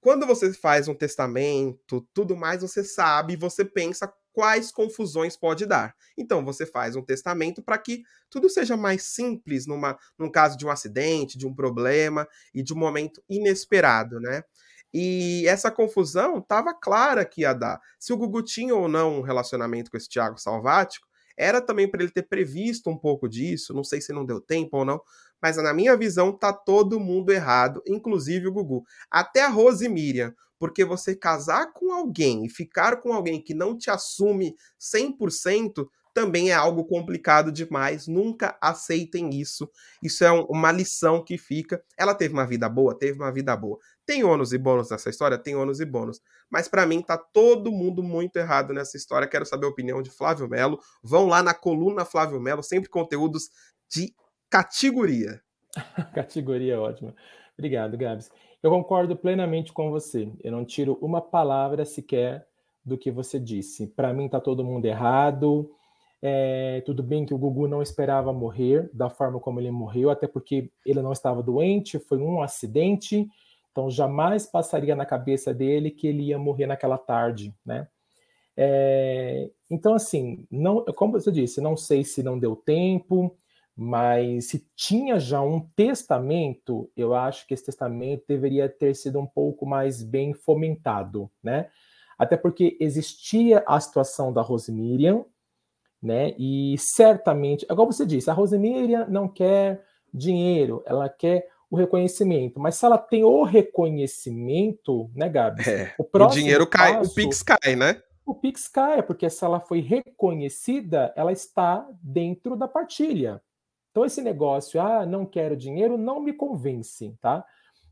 quando 0.00 0.26
você 0.26 0.52
faz 0.52 0.86
um 0.86 0.94
testamento, 0.94 2.06
tudo 2.14 2.36
mais, 2.36 2.62
você 2.62 2.84
sabe, 2.84 3.34
você 3.34 3.64
pensa 3.64 4.12
quais 4.38 4.70
confusões 4.70 5.36
pode 5.36 5.66
dar. 5.66 5.96
Então 6.16 6.44
você 6.44 6.64
faz 6.64 6.94
um 6.94 7.02
testamento 7.02 7.60
para 7.60 7.76
que 7.76 8.04
tudo 8.30 8.48
seja 8.48 8.76
mais 8.76 9.02
simples 9.02 9.66
numa, 9.66 9.98
num 10.16 10.30
caso 10.30 10.56
de 10.56 10.64
um 10.64 10.70
acidente, 10.70 11.36
de 11.36 11.44
um 11.44 11.52
problema 11.52 12.24
e 12.54 12.62
de 12.62 12.72
um 12.72 12.76
momento 12.76 13.20
inesperado, 13.28 14.20
né? 14.20 14.44
E 14.94 15.44
essa 15.48 15.72
confusão 15.72 16.38
estava 16.38 16.72
clara 16.72 17.24
que 17.24 17.40
ia 17.40 17.52
dar. 17.52 17.80
Se 17.98 18.12
o 18.12 18.16
Gugu 18.16 18.40
tinha 18.44 18.76
ou 18.76 18.86
não 18.86 19.18
um 19.18 19.22
relacionamento 19.22 19.90
com 19.90 19.96
esse 19.96 20.08
Thiago 20.08 20.38
Salvático, 20.38 21.08
era 21.36 21.60
também 21.60 21.90
para 21.90 22.04
ele 22.04 22.12
ter 22.12 22.22
previsto 22.22 22.88
um 22.88 22.96
pouco 22.96 23.28
disso, 23.28 23.74
não 23.74 23.82
sei 23.82 24.00
se 24.00 24.12
não 24.12 24.24
deu 24.24 24.40
tempo 24.40 24.76
ou 24.76 24.84
não, 24.84 25.00
mas 25.42 25.56
na 25.56 25.72
minha 25.72 25.96
visão 25.96 26.32
tá 26.32 26.52
todo 26.52 27.00
mundo 27.00 27.30
errado, 27.30 27.82
inclusive 27.86 28.48
o 28.48 28.52
Gugu. 28.52 28.84
Até 29.10 29.42
a 29.42 29.48
Rose 29.48 29.88
Miriam 29.88 30.34
porque 30.58 30.84
você 30.84 31.14
casar 31.14 31.72
com 31.72 31.92
alguém 31.92 32.44
e 32.44 32.48
ficar 32.48 33.00
com 33.00 33.12
alguém 33.12 33.40
que 33.40 33.54
não 33.54 33.78
te 33.78 33.90
assume 33.90 34.56
100% 34.80 35.86
também 36.12 36.50
é 36.50 36.54
algo 36.54 36.84
complicado 36.84 37.52
demais. 37.52 38.08
Nunca 38.08 38.58
aceitem 38.60 39.30
isso. 39.30 39.70
Isso 40.02 40.24
é 40.24 40.32
um, 40.32 40.42
uma 40.46 40.72
lição 40.72 41.22
que 41.22 41.38
fica. 41.38 41.80
Ela 41.96 42.12
teve 42.12 42.34
uma 42.34 42.44
vida 42.44 42.68
boa? 42.68 42.98
Teve 42.98 43.20
uma 43.20 43.32
vida 43.32 43.56
boa. 43.56 43.78
Tem 44.04 44.24
ônus 44.24 44.52
e 44.52 44.58
bônus 44.58 44.90
nessa 44.90 45.10
história? 45.10 45.38
Tem 45.38 45.54
ônus 45.54 45.78
e 45.78 45.84
bônus. 45.84 46.20
Mas 46.50 46.66
para 46.66 46.84
mim 46.84 47.02
tá 47.02 47.16
todo 47.16 47.70
mundo 47.70 48.02
muito 48.02 48.36
errado 48.36 48.74
nessa 48.74 48.96
história. 48.96 49.28
Quero 49.28 49.46
saber 49.46 49.66
a 49.66 49.70
opinião 49.70 50.02
de 50.02 50.10
Flávio 50.10 50.48
Melo. 50.48 50.80
Vão 51.04 51.26
lá 51.26 51.40
na 51.40 51.54
coluna 51.54 52.04
Flávio 52.04 52.40
Melo, 52.40 52.64
sempre 52.64 52.88
conteúdos 52.88 53.50
de 53.88 54.12
categoria. 54.50 55.40
categoria 56.14 56.74
é 56.74 56.78
ótima. 56.78 57.14
Obrigado, 57.56 57.96
Gabs. 57.96 58.30
Eu 58.62 58.70
concordo 58.70 59.16
plenamente 59.16 59.72
com 59.72 59.90
você. 59.90 60.30
Eu 60.42 60.52
não 60.52 60.64
tiro 60.64 60.98
uma 61.00 61.20
palavra 61.20 61.84
sequer 61.84 62.46
do 62.84 62.98
que 62.98 63.10
você 63.10 63.38
disse. 63.38 63.86
Para 63.86 64.12
mim 64.12 64.26
está 64.26 64.40
todo 64.40 64.64
mundo 64.64 64.84
errado. 64.86 65.70
É, 66.20 66.82
tudo 66.84 67.02
bem 67.02 67.24
que 67.24 67.32
o 67.32 67.38
Gugu 67.38 67.68
não 67.68 67.80
esperava 67.80 68.32
morrer 68.32 68.90
da 68.92 69.08
forma 69.08 69.38
como 69.38 69.60
ele 69.60 69.70
morreu, 69.70 70.10
até 70.10 70.26
porque 70.26 70.70
ele 70.84 71.00
não 71.00 71.12
estava 71.12 71.42
doente, 71.42 71.98
foi 71.98 72.18
um 72.18 72.42
acidente, 72.42 73.28
então 73.70 73.88
jamais 73.88 74.44
passaria 74.44 74.96
na 74.96 75.06
cabeça 75.06 75.54
dele 75.54 75.92
que 75.92 76.08
ele 76.08 76.24
ia 76.24 76.38
morrer 76.38 76.66
naquela 76.66 76.98
tarde, 76.98 77.54
né? 77.64 77.86
É, 78.56 79.48
então, 79.70 79.94
assim, 79.94 80.44
não, 80.50 80.84
como 80.86 81.12
você 81.12 81.30
disse, 81.30 81.60
não 81.60 81.76
sei 81.76 82.02
se 82.02 82.24
não 82.24 82.36
deu 82.36 82.56
tempo, 82.56 83.36
mas 83.80 84.46
se 84.46 84.68
tinha 84.74 85.20
já 85.20 85.40
um 85.40 85.60
testamento, 85.60 86.90
eu 86.96 87.14
acho 87.14 87.46
que 87.46 87.54
esse 87.54 87.64
testamento 87.64 88.24
deveria 88.26 88.68
ter 88.68 88.92
sido 88.96 89.20
um 89.20 89.26
pouco 89.26 89.64
mais 89.64 90.02
bem 90.02 90.34
fomentado, 90.34 91.30
né? 91.40 91.70
Até 92.18 92.36
porque 92.36 92.76
existia 92.80 93.62
a 93.68 93.78
situação 93.78 94.32
da 94.32 94.42
Rosemiriam, 94.42 95.26
né? 96.02 96.34
E 96.36 96.74
certamente, 96.76 97.64
igual 97.70 97.86
você 97.86 98.04
disse, 98.04 98.28
a 98.28 98.32
Rosemiriam 98.32 99.06
não 99.08 99.28
quer 99.28 99.84
dinheiro, 100.12 100.82
ela 100.84 101.08
quer 101.08 101.48
o 101.70 101.76
reconhecimento. 101.76 102.58
Mas 102.58 102.74
se 102.74 102.84
ela 102.84 102.98
tem 102.98 103.22
o 103.22 103.44
reconhecimento, 103.44 105.08
né, 105.14 105.28
Gabi? 105.28 105.62
É, 105.70 105.94
o, 105.96 106.04
o, 106.12 106.26
dinheiro 106.26 106.66
cai, 106.66 106.94
passo, 106.94 107.12
o 107.12 107.14
Pix 107.14 107.44
cai, 107.44 107.76
né? 107.76 108.02
O 108.26 108.34
Pix 108.34 108.66
cai, 108.66 109.04
porque 109.04 109.30
se 109.30 109.44
ela 109.44 109.60
foi 109.60 109.78
reconhecida, 109.78 111.12
ela 111.14 111.30
está 111.30 111.88
dentro 112.02 112.56
da 112.56 112.66
partilha. 112.66 113.40
Então, 113.98 114.06
esse 114.06 114.22
negócio, 114.22 114.80
ah, 114.80 115.04
não 115.04 115.26
quero 115.26 115.56
dinheiro, 115.56 115.98
não 115.98 116.20
me 116.20 116.32
convence, 116.32 117.18
tá? 117.20 117.44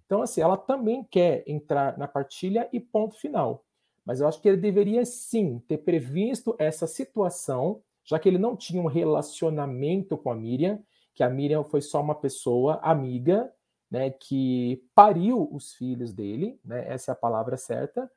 Então, 0.04 0.22
assim, 0.22 0.40
ela 0.40 0.56
também 0.56 1.02
quer 1.02 1.42
entrar 1.48 1.98
na 1.98 2.06
partilha 2.06 2.68
e 2.72 2.78
ponto 2.78 3.16
final. 3.16 3.64
Mas 4.04 4.20
eu 4.20 4.28
acho 4.28 4.40
que 4.40 4.46
ele 4.46 4.56
deveria 4.56 5.04
sim 5.04 5.60
ter 5.66 5.78
previsto 5.78 6.54
essa 6.60 6.86
situação 6.86 7.82
já 8.04 8.20
que 8.20 8.28
ele 8.28 8.38
não 8.38 8.56
tinha 8.56 8.80
um 8.80 8.86
relacionamento 8.86 10.16
com 10.16 10.30
a 10.30 10.34
Miriam, 10.36 10.78
que 11.12 11.24
a 11.24 11.28
Miriam 11.28 11.64
foi 11.64 11.80
só 11.80 12.00
uma 12.00 12.14
pessoa 12.14 12.78
amiga, 12.84 13.52
né, 13.90 14.10
que 14.10 14.80
pariu 14.94 15.48
os 15.50 15.72
filhos 15.72 16.12
dele, 16.12 16.60
né, 16.64 16.84
essa 16.86 17.10
é 17.10 17.14
a 17.14 17.16
palavra 17.16 17.56
certa, 17.56 18.08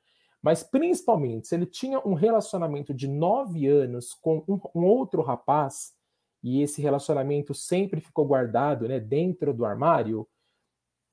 mas 0.43 0.62
principalmente 0.62 1.48
se 1.48 1.55
ele 1.55 1.65
tinha 1.65 2.00
um 2.08 2.13
relacionamento 2.13 2.93
de 2.93 3.08
nove 3.08 3.65
anos 3.65 4.13
com 4.13 4.43
um, 4.48 4.60
um 4.75 4.86
outro 4.86 5.24
rapaz, 5.24 5.98
e 6.43 6.62
esse 6.62 6.81
relacionamento 6.81 7.53
sempre 7.53 8.00
ficou 8.00 8.25
guardado 8.25 8.88
né, 8.88 9.00
dentro 9.00 9.53
do 9.53 9.65
armário, 9.65 10.27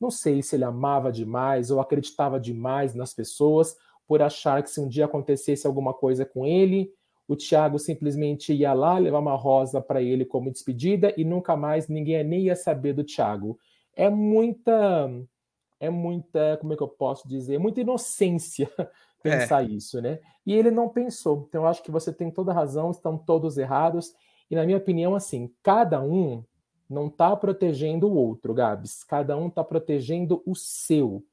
não 0.00 0.10
sei 0.10 0.42
se 0.42 0.56
ele 0.56 0.64
amava 0.64 1.10
demais 1.10 1.70
ou 1.70 1.80
acreditava 1.80 2.38
demais 2.38 2.94
nas 2.94 3.14
pessoas 3.14 3.76
por 4.06 4.22
achar 4.22 4.62
que 4.62 4.70
se 4.70 4.80
um 4.80 4.88
dia 4.88 5.06
acontecesse 5.06 5.66
alguma 5.66 5.92
coisa 5.92 6.24
com 6.24 6.46
ele, 6.46 6.92
o 7.26 7.34
Tiago 7.34 7.78
simplesmente 7.78 8.52
ia 8.52 8.72
lá 8.72 8.98
levar 8.98 9.18
uma 9.18 9.34
rosa 9.34 9.80
para 9.80 10.00
ele 10.00 10.24
como 10.24 10.50
despedida 10.50 11.12
e 11.16 11.24
nunca 11.24 11.56
mais 11.56 11.88
ninguém 11.88 12.22
nem 12.22 12.42
ia 12.42 12.54
saber 12.54 12.92
do 12.92 13.02
Tiago. 13.02 13.58
É 13.94 14.08
muita, 14.08 15.10
é 15.80 15.90
muita, 15.90 16.56
como 16.60 16.72
é 16.72 16.76
que 16.76 16.82
eu 16.82 16.88
posso 16.88 17.26
dizer, 17.26 17.58
muita 17.58 17.80
inocência 17.80 18.70
pensar 19.22 19.64
é. 19.64 19.68
isso, 19.68 20.00
né? 20.00 20.20
E 20.44 20.54
ele 20.54 20.70
não 20.70 20.88
pensou. 20.88 21.46
Então 21.48 21.62
eu 21.62 21.68
acho 21.68 21.82
que 21.82 21.90
você 21.90 22.12
tem 22.12 22.30
toda 22.30 22.52
razão, 22.52 22.92
estão 22.92 23.18
todos 23.18 23.58
errados. 23.58 24.14
E 24.50 24.54
na 24.54 24.64
minha 24.64 24.78
opinião, 24.78 25.14
assim, 25.14 25.52
cada 25.62 26.00
um 26.02 26.44
não 26.88 27.08
está 27.08 27.34
protegendo 27.36 28.06
o 28.08 28.14
outro, 28.14 28.54
Gabs. 28.54 29.02
Cada 29.04 29.36
um 29.36 29.48
está 29.48 29.64
protegendo 29.64 30.42
o 30.46 30.54
seu 30.54 31.24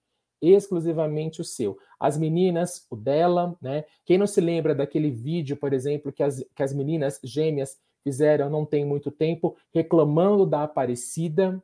exclusivamente 0.52 1.40
o 1.40 1.44
seu. 1.44 1.78
As 1.98 2.18
meninas, 2.18 2.86
o 2.90 2.96
dela, 2.96 3.56
né? 3.62 3.86
Quem 4.04 4.18
não 4.18 4.28
se 4.28 4.42
lembra 4.42 4.76
daquele 4.76 5.10
vídeo, 5.10 5.56
por 5.56 5.72
exemplo, 5.72 6.12
que 6.12 6.22
as, 6.22 6.44
que 6.54 6.62
as 6.62 6.74
meninas 6.74 7.20
gêmeas 7.24 7.78
fizeram 8.04 8.50
não 8.50 8.66
tem 8.66 8.84
muito 8.84 9.10
tempo, 9.10 9.56
reclamando 9.74 10.46
da 10.46 10.64
Aparecida, 10.64 11.64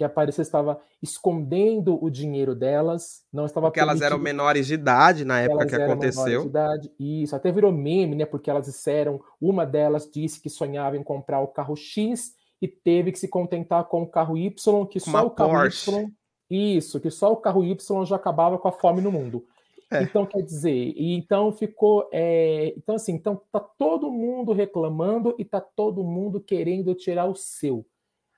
que 0.00 0.04
a 0.04 0.06
Aparecida 0.06 0.40
estava 0.40 0.80
escondendo 1.02 2.02
o 2.02 2.08
dinheiro 2.08 2.54
delas, 2.54 3.22
não 3.30 3.44
estava 3.44 3.66
Porque 3.66 3.80
elas 3.80 4.00
eram 4.00 4.18
menores 4.18 4.66
de 4.66 4.72
idade 4.72 5.26
na 5.26 5.42
época 5.42 5.66
que 5.66 5.74
aconteceu. 5.74 6.50
Isso, 6.98 7.36
até 7.36 7.52
virou 7.52 7.70
meme, 7.70 8.16
né? 8.16 8.24
Porque 8.24 8.48
elas 8.48 8.64
disseram, 8.64 9.20
uma 9.38 9.66
delas 9.66 10.10
disse 10.10 10.40
que 10.40 10.48
sonhava 10.48 10.96
em 10.96 11.02
comprar 11.02 11.40
o 11.40 11.48
carro 11.48 11.76
X 11.76 12.32
e 12.62 12.66
teve 12.66 13.12
que 13.12 13.18
se 13.18 13.28
contentar 13.28 13.84
com 13.84 14.00
o 14.00 14.06
carro 14.06 14.38
Y, 14.38 14.86
que 14.86 14.98
só 14.98 15.26
o 15.26 15.30
carro 15.30 15.50
Porsche. 15.50 15.90
Y 15.90 16.10
isso, 16.50 16.98
que 16.98 17.10
só 17.10 17.30
o 17.30 17.36
carro 17.36 17.62
Y 17.62 18.06
já 18.06 18.16
acabava 18.16 18.56
com 18.56 18.68
a 18.68 18.72
fome 18.72 19.02
no 19.02 19.12
mundo. 19.12 19.44
É. 19.92 20.02
Então, 20.02 20.24
quer 20.24 20.40
dizer, 20.40 20.94
e 20.96 21.14
então 21.14 21.52
ficou. 21.52 22.08
É, 22.10 22.72
então, 22.74 22.94
assim, 22.94 23.12
então 23.12 23.38
tá 23.52 23.60
todo 23.60 24.10
mundo 24.10 24.54
reclamando 24.54 25.34
e 25.38 25.44
tá 25.44 25.60
todo 25.60 26.02
mundo 26.02 26.40
querendo 26.40 26.94
tirar 26.94 27.26
o 27.26 27.36
seu. 27.36 27.84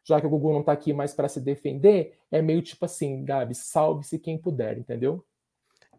Já 0.05 0.21
que 0.21 0.27
o 0.27 0.31
Google 0.31 0.53
não 0.53 0.63
tá 0.63 0.73
aqui 0.73 0.93
mais 0.93 1.15
para 1.15 1.29
se 1.29 1.41
defender, 1.41 2.19
é 2.31 2.43
meio 2.43 2.63
tipo 2.63 2.85
assim, 2.85 3.25
Gabi, 3.25 3.55
salve-se 3.55 4.19
quem 4.19 4.37
puder, 4.37 4.79
entendeu? 4.79 5.25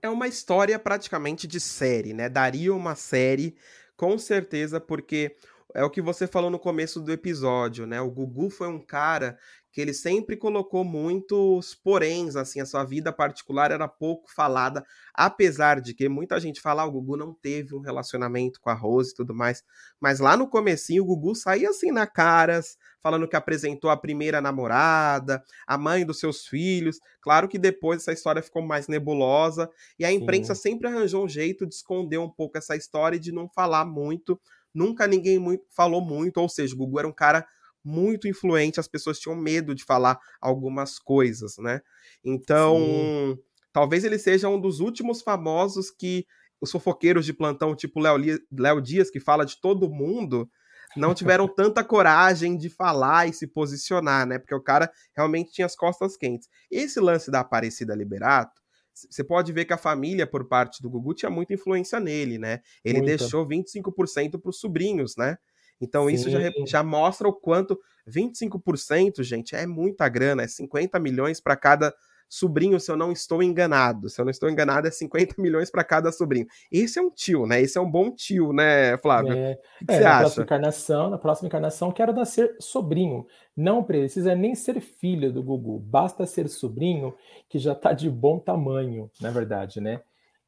É 0.02 0.10
uma 0.10 0.28
história 0.28 0.78
praticamente 0.78 1.48
de 1.48 1.60
série, 1.60 2.14
né? 2.14 2.28
Daria 2.28 2.74
uma 2.76 2.96
série, 2.96 3.56
com 3.96 4.18
certeza, 4.18 4.82
porque 4.82 5.36
é 5.74 5.84
o 5.84 5.90
que 5.90 6.02
você 6.02 6.28
falou 6.28 6.50
no 6.50 6.60
começo 6.60 7.00
do 7.02 7.12
episódio, 7.12 7.86
né? 7.86 8.00
O 8.00 8.12
Gugu 8.12 8.50
foi 8.50 8.68
um 8.68 8.80
cara 8.80 9.38
que 9.74 9.82
ele 9.82 9.94
sempre 9.94 10.38
colocou 10.38 10.84
muitos 10.84 11.74
poréns, 11.74 12.36
assim, 12.36 12.62
a 12.62 12.66
sua 12.66 12.84
vida 12.84 13.12
particular 13.12 13.72
era 13.72 13.88
pouco 13.88 14.32
falada, 14.32 14.86
apesar 15.16 15.82
de 15.82 15.96
que 15.96 16.08
muita 16.08 16.40
gente 16.40 16.62
fala, 16.62 16.84
ah, 16.84 16.86
o 16.86 16.92
Gugu 16.92 17.18
não 17.18 17.34
teve 17.34 17.74
um 17.74 17.80
relacionamento 17.80 18.62
com 18.62 18.70
a 18.70 18.74
Rose 18.76 19.12
e 19.12 19.16
tudo 19.16 19.34
mais, 19.34 19.64
mas 20.00 20.20
lá 20.20 20.38
no 20.38 20.48
comecinho 20.48 21.02
o 21.02 21.06
Gugu 21.08 21.34
saía 21.34 21.70
assim 21.70 21.92
na 21.92 22.06
caras, 22.06 22.78
falando 23.02 23.28
que 23.28 23.36
apresentou 23.36 23.90
a 23.90 23.98
primeira 23.98 24.40
namorada, 24.40 25.44
a 25.66 25.76
mãe 25.76 26.06
dos 26.06 26.20
seus 26.20 26.46
filhos, 26.46 27.00
claro 27.20 27.48
que 27.48 27.58
depois 27.58 28.02
essa 28.02 28.14
história 28.14 28.44
ficou 28.44 28.62
mais 28.62 28.88
nebulosa, 28.88 29.68
e 29.98 30.06
a 30.06 30.12
imprensa 30.12 30.54
Sim. 30.54 30.62
sempre 30.62 30.88
arranjou 30.88 31.26
um 31.26 31.28
jeito 31.28 31.66
de 31.66 31.74
esconder 31.74 32.20
um 32.20 32.30
pouco 32.30 32.60
essa 32.60 32.76
história 32.76 33.16
e 33.16 33.20
de 33.20 33.32
não 33.32 33.50
falar 33.50 33.86
muito, 33.86 34.40
nunca 34.74 35.08
ninguém 35.08 35.40
muito, 35.40 35.64
falou 35.70 36.02
muito, 36.02 36.38
ou 36.38 36.50
seja, 36.50 36.74
o 36.74 36.78
Gugu 36.78 37.00
era 37.00 37.08
um 37.08 37.14
cara 37.14 37.46
muito 37.84 38.28
influente, 38.28 38.80
as 38.80 38.88
pessoas 38.88 39.20
tinham 39.20 39.36
medo 39.36 39.76
de 39.76 39.84
falar 39.84 40.18
algumas 40.40 40.98
coisas, 40.98 41.58
né? 41.58 41.82
Então, 42.24 42.78
Sim. 42.78 43.38
talvez 43.74 44.04
ele 44.04 44.18
seja 44.18 44.48
um 44.48 44.60
dos 44.60 44.80
últimos 44.80 45.22
famosos 45.22 45.92
que 45.92 46.26
os 46.62 46.72
fofoqueiros 46.72 47.26
de 47.26 47.34
plantão, 47.34 47.76
tipo 47.76 48.00
Léo 48.00 48.82
Dias, 48.82 49.10
que 49.10 49.20
fala 49.20 49.46
de 49.46 49.60
todo 49.60 49.90
mundo, 49.90 50.50
não 50.96 51.14
tiveram 51.14 51.46
tanta 51.46 51.84
coragem 51.84 52.58
de 52.58 52.70
falar 52.70 53.28
e 53.28 53.34
se 53.34 53.46
posicionar, 53.46 54.26
né? 54.26 54.40
Porque 54.40 54.56
o 54.56 54.64
cara 54.64 54.90
realmente 55.16 55.52
tinha 55.52 55.66
as 55.66 55.76
costas 55.76 56.16
quentes. 56.16 56.48
Esse 56.72 57.02
lance 57.02 57.30
da 57.30 57.42
Aparecida 57.42 57.94
Liberato, 57.94 58.63
você 58.94 59.24
pode 59.24 59.52
ver 59.52 59.66
que 59.66 59.74
a 59.74 59.78
família, 59.78 60.28
por 60.28 60.48
parte 60.48 60.82
do 60.82 60.90
Gugu, 60.90 61.14
tinha 61.14 61.30
muita 61.30 61.54
influência 61.54 62.00
nele, 62.00 62.38
né? 62.38 62.62
Ele 62.84 63.00
Muita. 63.00 63.18
deixou 63.18 63.48
25% 63.48 64.40
para 64.40 64.50
os 64.50 64.60
sobrinhos, 64.60 65.16
né? 65.18 65.38
Então 65.82 66.08
Sim. 66.08 66.16
isso 66.16 66.30
já, 66.30 66.40
já 66.66 66.84
mostra 66.84 67.28
o 67.28 67.34
quanto 67.34 67.80
25%, 68.08 69.24
gente, 69.24 69.56
é 69.56 69.66
muita 69.66 70.08
grana, 70.08 70.44
é 70.44 70.48
50 70.48 71.00
milhões 71.00 71.42
para 71.42 71.56
cada 71.56 71.94
sobrinho, 72.34 72.80
se 72.80 72.92
eu 72.92 72.98
não 72.98 73.12
estou 73.12 73.44
enganado. 73.44 74.10
Se 74.10 74.20
eu 74.20 74.26
não 74.26 74.32
estou 74.32 74.50
enganado, 74.50 74.88
é 74.88 74.92
50 74.92 75.36
milhões 75.40 75.70
para 75.70 75.84
cada 75.84 76.12
sobrinho. 76.12 76.48
Esse 76.72 76.98
é 76.98 77.02
um 77.02 77.12
tio, 77.12 77.46
né? 77.46 77.62
Esse 77.62 77.78
é 77.78 77.82
um 77.82 77.90
bom 77.90 78.10
tio, 78.10 78.52
né, 78.52 78.98
Flávio? 78.98 79.34
É, 79.34 79.60
o 79.82 79.86
que 79.86 79.92
é, 79.92 79.98
você 79.98 80.04
na 80.04 80.10
acha? 80.10 80.20
Próxima 80.22 80.44
encarnação, 80.44 81.10
na 81.12 81.18
próxima 81.20 81.48
encarnação, 81.48 81.92
quero 81.92 82.12
nascer 82.12 82.56
sobrinho. 82.60 83.28
Não 83.56 83.84
precisa 83.84 84.34
nem 84.34 84.56
ser 84.56 84.82
filho 84.82 85.32
do 85.32 85.44
Gugu, 85.44 85.78
basta 85.78 86.26
ser 86.26 86.50
sobrinho, 86.50 87.14
que 87.48 87.60
já 87.60 87.74
está 87.74 87.94
de 87.94 88.10
bom 88.10 88.40
tamanho, 88.40 89.12
na 89.22 89.30
verdade, 89.30 89.80
né? 89.80 90.02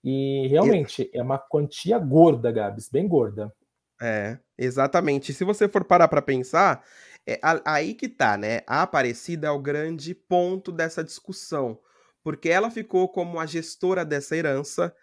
E 0.03 0.47
realmente 0.47 1.09
é 1.13 1.21
uma 1.21 1.37
quantia 1.37 1.99
gorda, 1.99 2.51
Gabs, 2.51 2.89
bem 2.89 3.07
gorda. 3.07 3.53
É, 4.01 4.39
exatamente. 4.57 5.33
Se 5.33 5.43
você 5.43 5.67
for 5.67 5.83
parar 5.83 6.07
para 6.07 6.21
pensar, 6.21 6.83
é 7.27 7.39
aí 7.65 7.93
que 7.93 8.07
tá, 8.07 8.37
né? 8.37 8.61
A 8.67 8.83
Aparecida 8.83 9.47
é 9.47 9.51
o 9.51 9.61
grande 9.61 10.13
ponto 10.13 10.71
dessa 10.71 11.03
discussão, 11.03 11.79
porque 12.23 12.49
ela 12.49 12.69
ficou 12.69 13.09
como 13.09 13.39
a 13.39 13.45
gestora 13.45 14.05
dessa 14.05 14.35
herança. 14.35 14.93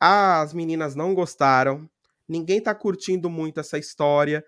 As 0.00 0.52
meninas 0.52 0.94
não 0.94 1.14
gostaram, 1.14 1.88
ninguém 2.28 2.60
tá 2.60 2.74
curtindo 2.74 3.30
muito 3.30 3.60
essa 3.60 3.78
história, 3.78 4.44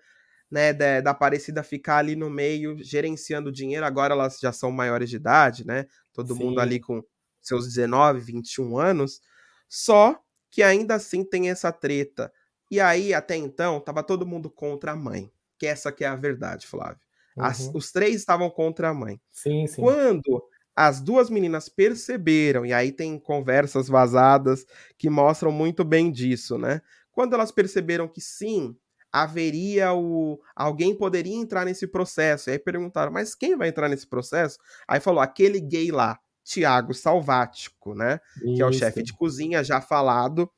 né? 0.49 0.73
Da, 0.73 1.01
da 1.01 1.11
Aparecida 1.11 1.63
ficar 1.63 1.97
ali 1.97 2.15
no 2.15 2.29
meio, 2.29 2.77
gerenciando 2.83 3.51
dinheiro. 3.51 3.85
Agora 3.85 4.13
elas 4.13 4.39
já 4.39 4.51
são 4.51 4.71
maiores 4.71 5.09
de 5.09 5.17
idade, 5.17 5.65
né? 5.65 5.85
Todo 6.13 6.33
Sim. 6.33 6.43
mundo 6.43 6.59
ali 6.59 6.79
com 6.79 7.03
seus 7.41 7.67
19, 7.67 8.19
21 8.21 8.77
anos. 8.77 9.21
Só 9.69 10.19
que 10.49 10.63
ainda 10.63 10.95
assim 10.95 11.23
tem 11.23 11.49
essa 11.49 11.71
treta 11.71 12.31
e 12.69 12.79
aí, 12.81 13.13
até 13.13 13.35
então, 13.35 13.79
tava 13.79 14.03
todo 14.03 14.25
mundo 14.25 14.49
contra 14.49 14.91
a 14.91 14.95
mãe. 14.95 15.31
Que 15.57 15.65
essa 15.65 15.91
que 15.91 16.03
é 16.03 16.07
a 16.07 16.15
verdade, 16.15 16.67
Flávio. 16.67 17.06
As, 17.37 17.71
os 17.73 17.91
três 17.91 18.15
estavam 18.15 18.49
contra 18.49 18.89
a 18.89 18.93
mãe. 18.93 19.19
Sim, 19.31 19.67
sim. 19.67 19.81
Quando 19.81 20.43
as 20.75 21.01
duas 21.01 21.29
meninas 21.29 21.69
perceberam, 21.69 22.65
e 22.65 22.71
aí 22.71 22.91
tem 22.91 23.17
conversas 23.19 23.87
vazadas 23.87 24.65
que 24.97 25.09
mostram 25.09 25.51
muito 25.51 25.83
bem 25.83 26.11
disso, 26.11 26.57
né? 26.57 26.81
Quando 27.11 27.33
elas 27.33 27.51
perceberam 27.51 28.07
que 28.07 28.21
sim, 28.21 28.75
haveria 29.11 29.93
o. 29.93 30.39
Alguém 30.55 30.95
poderia 30.95 31.35
entrar 31.35 31.65
nesse 31.65 31.87
processo. 31.87 32.49
E 32.49 32.53
aí 32.53 32.59
perguntaram, 32.59 33.11
mas 33.11 33.33
quem 33.33 33.57
vai 33.57 33.69
entrar 33.69 33.89
nesse 33.89 34.07
processo? 34.07 34.59
Aí 34.87 34.99
falou, 34.99 35.21
aquele 35.21 35.59
gay 35.59 35.91
lá, 35.91 36.19
Tiago 36.43 36.93
Salvático, 36.93 37.95
né? 37.95 38.19
Isso. 38.37 38.55
Que 38.55 38.61
é 38.61 38.65
o 38.65 38.71
chefe 38.73 39.01
de 39.01 39.13
cozinha 39.13 39.63
já 39.63 39.81
falado. 39.81 40.49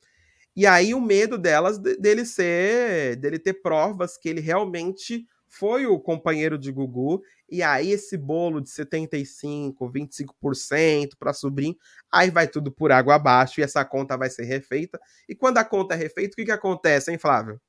E 0.54 0.66
aí 0.66 0.92
o 0.92 1.00
medo 1.00 1.38
delas 1.38 1.78
dele 1.78 2.24
ser. 2.24 3.16
dele 3.16 3.38
ter 3.38 3.54
provas 3.54 4.18
que 4.18 4.28
ele 4.28 4.40
realmente 4.40 5.26
foi 5.50 5.84
o 5.84 5.98
companheiro 5.98 6.56
de 6.56 6.70
Gugu. 6.70 7.20
E 7.50 7.62
aí 7.62 7.90
esse 7.90 8.16
bolo 8.16 8.60
de 8.60 8.70
75, 8.70 9.90
25% 9.92 11.10
para 11.18 11.32
sobrinho, 11.32 11.76
aí 12.10 12.30
vai 12.30 12.46
tudo 12.46 12.70
por 12.70 12.92
água 12.92 13.16
abaixo 13.16 13.60
e 13.60 13.64
essa 13.64 13.84
conta 13.84 14.16
vai 14.16 14.30
ser 14.30 14.44
refeita. 14.44 14.98
E 15.28 15.34
quando 15.34 15.58
a 15.58 15.64
conta 15.64 15.94
é 15.94 15.98
refeita, 15.98 16.32
o 16.32 16.36
que, 16.36 16.44
que 16.44 16.52
acontece, 16.52 17.10
hein, 17.10 17.18
Flávio? 17.18 17.60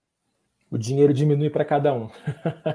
O 0.70 0.78
dinheiro 0.78 1.14
diminui 1.14 1.50
para 1.50 1.66
cada 1.66 1.94
um. 1.94 2.08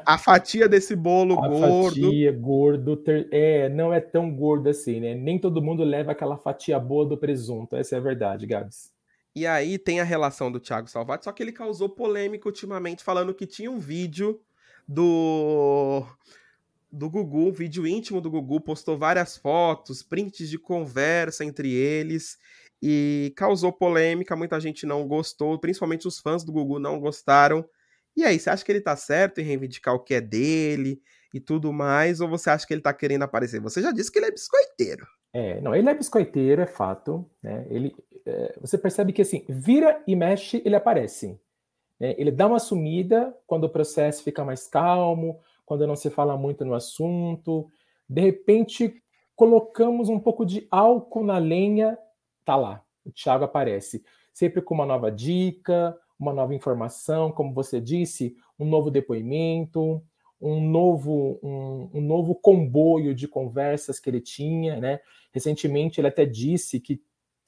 a 0.04 0.18
fatia 0.18 0.68
desse 0.68 0.94
bolo 0.94 1.42
a 1.42 1.48
gordo. 1.48 2.02
Fatia 2.02 2.32
gordo 2.32 2.96
ter... 2.96 3.26
é, 3.30 3.70
não 3.70 3.94
é 3.94 4.00
tão 4.00 4.34
gordo 4.34 4.68
assim, 4.68 5.00
né? 5.00 5.14
Nem 5.14 5.38
todo 5.38 5.62
mundo 5.62 5.82
leva 5.82 6.12
aquela 6.12 6.36
fatia 6.36 6.78
boa 6.78 7.06
do 7.06 7.16
presunto. 7.16 7.74
Essa 7.74 7.94
é 7.94 7.98
a 7.98 8.02
verdade, 8.02 8.46
Gabs. 8.46 8.92
E 9.34 9.46
aí 9.46 9.78
tem 9.78 10.00
a 10.00 10.04
relação 10.04 10.50
do 10.50 10.60
Thiago 10.60 10.88
Salvati, 10.88 11.24
só 11.24 11.32
que 11.32 11.42
ele 11.42 11.52
causou 11.52 11.88
polêmica 11.88 12.48
ultimamente 12.48 13.04
falando 13.04 13.34
que 13.34 13.46
tinha 13.46 13.70
um 13.70 13.78
vídeo 13.78 14.40
do 14.86 16.04
do 16.90 17.10
Gugu, 17.10 17.48
um 17.48 17.52
vídeo 17.52 17.86
íntimo 17.86 18.20
do 18.20 18.30
Gugu, 18.30 18.60
postou 18.60 18.96
várias 18.96 19.36
fotos, 19.36 20.02
prints 20.02 20.48
de 20.48 20.58
conversa 20.58 21.44
entre 21.44 21.70
eles 21.70 22.38
e 22.82 23.32
causou 23.36 23.72
polêmica, 23.72 24.36
muita 24.36 24.58
gente 24.60 24.86
não 24.86 25.06
gostou, 25.06 25.58
principalmente 25.58 26.08
os 26.08 26.18
fãs 26.18 26.42
do 26.42 26.52
Gugu 26.52 26.78
não 26.78 26.98
gostaram. 26.98 27.68
E 28.16 28.24
aí, 28.24 28.38
você 28.38 28.48
acha 28.48 28.64
que 28.64 28.72
ele 28.72 28.80
tá 28.80 28.96
certo 28.96 29.40
em 29.40 29.44
reivindicar 29.44 29.94
o 29.94 30.02
que 30.02 30.14
é 30.14 30.20
dele 30.20 31.02
e 31.34 31.40
tudo 31.40 31.70
mais, 31.72 32.20
ou 32.20 32.28
você 32.28 32.48
acha 32.48 32.66
que 32.66 32.72
ele 32.72 32.80
tá 32.80 32.94
querendo 32.94 33.24
aparecer? 33.24 33.60
Você 33.60 33.82
já 33.82 33.92
disse 33.92 34.10
que 34.10 34.18
ele 34.18 34.26
é 34.26 34.30
biscoiteiro. 34.30 35.06
É, 35.34 35.60
não, 35.60 35.74
ele 35.74 35.90
é 35.90 35.94
biscoiteiro, 35.94 36.62
é 36.62 36.66
fato. 36.66 37.28
Né? 37.42 37.66
Ele, 37.68 37.94
é, 38.24 38.56
você 38.58 38.78
percebe 38.78 39.12
que 39.12 39.20
assim, 39.20 39.44
vira 39.48 40.02
e 40.06 40.16
mexe, 40.16 40.62
ele 40.64 40.76
aparece. 40.76 41.38
Né? 41.98 42.14
Ele 42.18 42.30
dá 42.30 42.46
uma 42.46 42.58
sumida 42.58 43.36
quando 43.46 43.64
o 43.64 43.68
processo 43.68 44.22
fica 44.22 44.44
mais 44.44 44.66
calmo, 44.66 45.40
quando 45.64 45.86
não 45.86 45.96
se 45.96 46.10
fala 46.10 46.36
muito 46.36 46.64
no 46.64 46.74
assunto. 46.74 47.68
De 48.08 48.20
repente, 48.20 49.02
colocamos 49.34 50.08
um 50.08 50.18
pouco 50.18 50.44
de 50.46 50.66
álcool 50.70 51.24
na 51.24 51.38
lenha, 51.38 51.98
tá 52.44 52.56
lá, 52.56 52.82
o 53.04 53.10
Thiago 53.10 53.44
aparece. 53.44 54.04
Sempre 54.32 54.62
com 54.62 54.74
uma 54.74 54.86
nova 54.86 55.10
dica, 55.10 55.96
uma 56.18 56.32
nova 56.32 56.54
informação, 56.54 57.30
como 57.30 57.52
você 57.52 57.80
disse, 57.80 58.36
um 58.58 58.66
novo 58.66 58.90
depoimento, 58.90 60.02
um 60.40 60.60
novo, 60.60 61.38
um, 61.42 61.90
um, 61.94 62.00
novo 62.00 62.34
comboio 62.34 63.14
de 63.14 63.26
conversas 63.26 63.98
que 63.98 64.08
ele 64.10 64.20
tinha, 64.20 64.78
né? 64.80 65.00
Recentemente 65.32 66.00
ele 66.00 66.08
até 66.08 66.24
disse 66.24 66.80
que, 66.80 67.02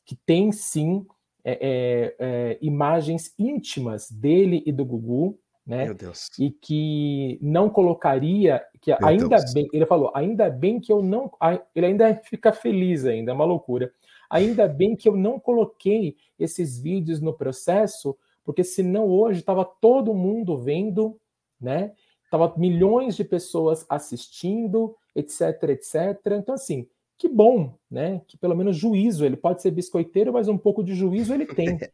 que 0.04 0.16
tem 0.16 0.52
sim 0.52 1.06
é, 1.44 1.52
é, 1.52 2.16
é, 2.18 2.58
imagens 2.60 3.34
íntimas 3.38 4.10
dele 4.10 4.62
e 4.66 4.72
do 4.72 4.84
Gugu, 4.84 5.38
né? 5.66 5.84
Meu 5.84 5.94
Deus. 5.94 6.28
E 6.38 6.50
que 6.50 7.38
não 7.42 7.68
colocaria, 7.68 8.64
que 8.80 8.90
Meu 8.90 9.06
ainda 9.06 9.36
Deus. 9.36 9.52
bem, 9.52 9.68
ele 9.72 9.84
falou, 9.84 10.10
ainda 10.14 10.48
bem 10.48 10.80
que 10.80 10.90
eu 10.90 11.02
não, 11.02 11.30
ele 11.74 11.86
ainda 11.86 12.14
fica 12.24 12.52
feliz 12.52 13.04
ainda, 13.04 13.32
é 13.32 13.34
uma 13.34 13.44
loucura. 13.44 13.92
Ainda 14.30 14.66
bem 14.66 14.96
que 14.96 15.08
eu 15.08 15.16
não 15.16 15.38
coloquei 15.38 16.16
esses 16.38 16.78
vídeos 16.78 17.20
no 17.20 17.34
processo, 17.34 18.16
porque 18.44 18.64
senão 18.64 19.06
hoje 19.06 19.40
estava 19.40 19.64
todo 19.64 20.14
mundo 20.14 20.56
vendo, 20.56 21.18
né? 21.60 21.92
Tava 22.30 22.54
milhões 22.56 23.16
de 23.16 23.24
pessoas 23.24 23.86
assistindo, 23.88 24.96
etc, 25.14 25.62
etc. 25.64 26.18
Então 26.32 26.54
assim, 26.54 26.86
que 27.18 27.28
bom, 27.28 27.74
né? 27.90 28.22
Que 28.28 28.38
pelo 28.38 28.56
menos 28.56 28.76
juízo, 28.76 29.26
ele 29.26 29.36
pode 29.36 29.60
ser 29.60 29.72
biscoiteiro, 29.72 30.32
mas 30.32 30.48
um 30.48 30.56
pouco 30.56 30.84
de 30.84 30.94
juízo 30.94 31.34
ele 31.34 31.46
tem. 31.46 31.78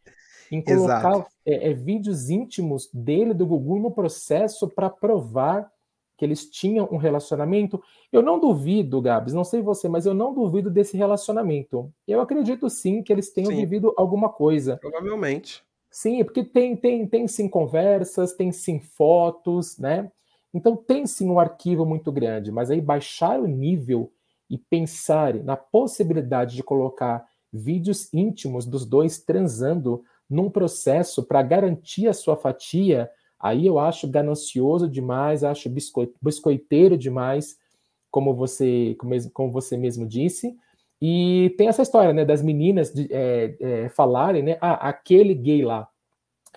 Em 0.53 0.63
colocar 0.63 1.27
é, 1.47 1.71
é, 1.71 1.73
vídeos 1.73 2.29
íntimos 2.29 2.91
dele, 2.93 3.33
do 3.33 3.47
Gugu, 3.47 3.79
no 3.79 3.91
processo 3.91 4.69
para 4.69 4.91
provar 4.91 5.73
que 6.17 6.25
eles 6.25 6.49
tinham 6.49 6.87
um 6.93 6.99
relacionamento. 6.99 7.83
Eu 8.13 8.23
não 8.23 8.39
duvido, 8.39 9.01
Gabs, 9.01 9.33
não 9.33 9.43
sei 9.43 9.63
você, 9.63 9.89
mas 9.89 10.05
eu 10.05 10.13
não 10.13 10.35
duvido 10.35 10.71
desse 10.71 10.97
relacionamento. 10.99 11.91
Eu 12.07 12.21
acredito 12.21 12.69
sim 12.69 13.03
que 13.03 13.13
eles 13.13 13.33
tenham 13.33 13.51
sim. 13.51 13.57
vivido 13.57 13.93
alguma 13.97 14.29
coisa. 14.29 14.77
Provavelmente. 14.77 15.65
Sim, 15.91 16.23
porque 16.23 16.45
tem, 16.45 16.77
tem, 16.77 17.07
tem 17.07 17.27
sim 17.27 17.49
conversas, 17.49 18.35
tem 18.35 18.53
sim 18.53 18.79
fotos, 18.81 19.79
né? 19.79 20.11
Então 20.53 20.77
tem 20.77 21.07
sim 21.07 21.29
um 21.29 21.41
arquivo 21.41 21.85
muito 21.85 22.13
grande, 22.13 22.53
mas 22.53 22.71
aí 22.71 22.81
baixar 22.81 23.41
o 23.41 23.47
nível 23.47 24.13
e 24.55 24.59
pensar 24.71 25.35
na 25.43 25.57
possibilidade 25.57 26.55
de 26.55 26.63
colocar 26.63 27.27
vídeos 27.53 28.09
íntimos 28.15 28.65
dos 28.65 28.87
dois 28.87 29.19
transando 29.19 30.05
num 30.31 30.49
processo 30.49 31.25
para 31.25 31.43
garantir 31.43 32.07
a 32.07 32.13
sua 32.13 32.37
fatia, 32.37 33.11
aí 33.37 33.67
eu 33.67 33.81
acho 33.81 34.07
ganancioso 34.07 34.89
demais, 34.89 35.43
acho 35.43 35.69
biscoiteiro 36.23 36.97
demais, 36.97 37.59
como 38.13 38.33
você, 38.33 38.97
como 39.33 39.51
você 39.51 39.77
mesmo 39.77 40.07
disse, 40.07 40.57
e 41.03 41.53
tem 41.59 41.67
essa 41.67 41.83
história, 41.83 42.13
né, 42.13 42.25
das 42.25 42.41
meninas 42.41 42.93
de, 42.93 43.09
é, 43.11 43.57
é, 43.59 43.89
falarem, 43.89 44.45
né, 44.45 44.57
ah, 44.61 44.89
aquele 44.89 45.35
gay 45.35 45.65
lá. 45.65 45.89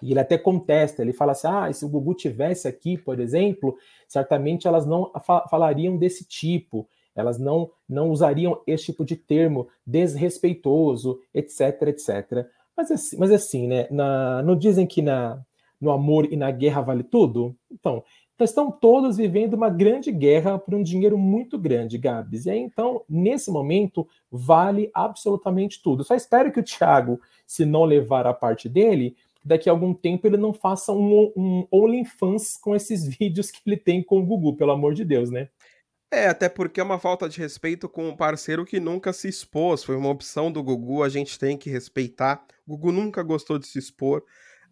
E 0.03 0.11
ele 0.11 0.19
até 0.19 0.37
contesta, 0.37 1.01
ele 1.01 1.13
fala 1.13 1.31
assim, 1.31 1.47
ah, 1.47 1.73
se 1.73 1.83
o 1.83 1.89
Gugu 1.89 2.13
tivesse 2.13 2.67
aqui, 2.67 2.95
por 2.95 3.19
exemplo, 3.19 3.75
certamente 4.07 4.67
elas 4.67 4.85
não 4.85 5.11
fa 5.25 5.47
falariam 5.49 5.97
desse 5.97 6.23
tipo, 6.27 6.87
elas 7.17 7.37
não, 7.37 7.69
não 7.89 8.09
usariam 8.09 8.61
esse 8.65 8.85
tipo 8.85 9.03
de 9.03 9.15
termo 9.15 9.67
desrespeitoso, 9.85 11.19
etc, 11.33 11.81
etc. 11.87 12.47
Mas 12.75 12.91
assim, 12.91 13.17
mas 13.17 13.31
assim 13.31 13.67
né, 13.67 13.87
na, 13.89 14.41
não 14.43 14.55
dizem 14.55 14.85
que 14.85 15.01
na, 15.01 15.41
no 15.81 15.91
amor 15.91 16.31
e 16.31 16.37
na 16.37 16.51
guerra 16.51 16.81
vale 16.81 17.03
tudo? 17.03 17.55
Então, 17.71 18.03
então, 18.37 18.45
estão 18.45 18.71
todos 18.71 19.17
vivendo 19.17 19.55
uma 19.55 19.67
grande 19.67 20.11
guerra 20.11 20.59
por 20.59 20.75
um 20.75 20.83
dinheiro 20.83 21.17
muito 21.17 21.57
grande, 21.57 21.97
Gabs. 21.97 22.45
E 22.45 22.51
aí, 22.51 22.59
então, 22.59 23.01
nesse 23.09 23.49
momento, 23.49 24.07
vale 24.31 24.91
absolutamente 24.93 25.81
tudo. 25.81 26.03
Só 26.03 26.13
espero 26.13 26.51
que 26.51 26.59
o 26.59 26.63
Thiago, 26.63 27.19
se 27.47 27.65
não 27.65 27.83
levar 27.83 28.27
a 28.27 28.35
parte 28.35 28.69
dele, 28.69 29.15
daqui 29.43 29.67
a 29.67 29.71
algum 29.71 29.91
tempo 29.91 30.27
ele 30.27 30.37
não 30.37 30.53
faça 30.53 30.93
um, 30.93 31.33
um 31.35 31.67
OnlyFans 31.71 32.57
com 32.57 32.75
esses 32.75 33.07
vídeos 33.17 33.49
que 33.49 33.59
ele 33.65 33.75
tem 33.75 34.03
com 34.03 34.19
o 34.19 34.23
Gugu, 34.23 34.55
pelo 34.55 34.71
amor 34.71 34.93
de 34.93 35.03
Deus, 35.03 35.31
né? 35.31 35.49
É, 36.11 36.27
até 36.27 36.47
porque 36.47 36.79
é 36.79 36.83
uma 36.83 36.99
falta 36.99 37.27
de 37.27 37.37
respeito 37.37 37.89
com 37.89 38.07
um 38.07 38.15
parceiro 38.15 38.65
que 38.65 38.79
nunca 38.79 39.11
se 39.11 39.27
expôs. 39.27 39.83
Foi 39.83 39.95
uma 39.95 40.09
opção 40.09 40.51
do 40.51 40.63
Gugu, 40.63 41.03
a 41.03 41.09
gente 41.09 41.37
tem 41.37 41.57
que 41.57 41.69
respeitar. 41.69 42.45
O 42.65 42.77
Gugu 42.77 42.91
nunca 42.91 43.21
gostou 43.21 43.59
de 43.59 43.67
se 43.67 43.77
expor 43.77 44.23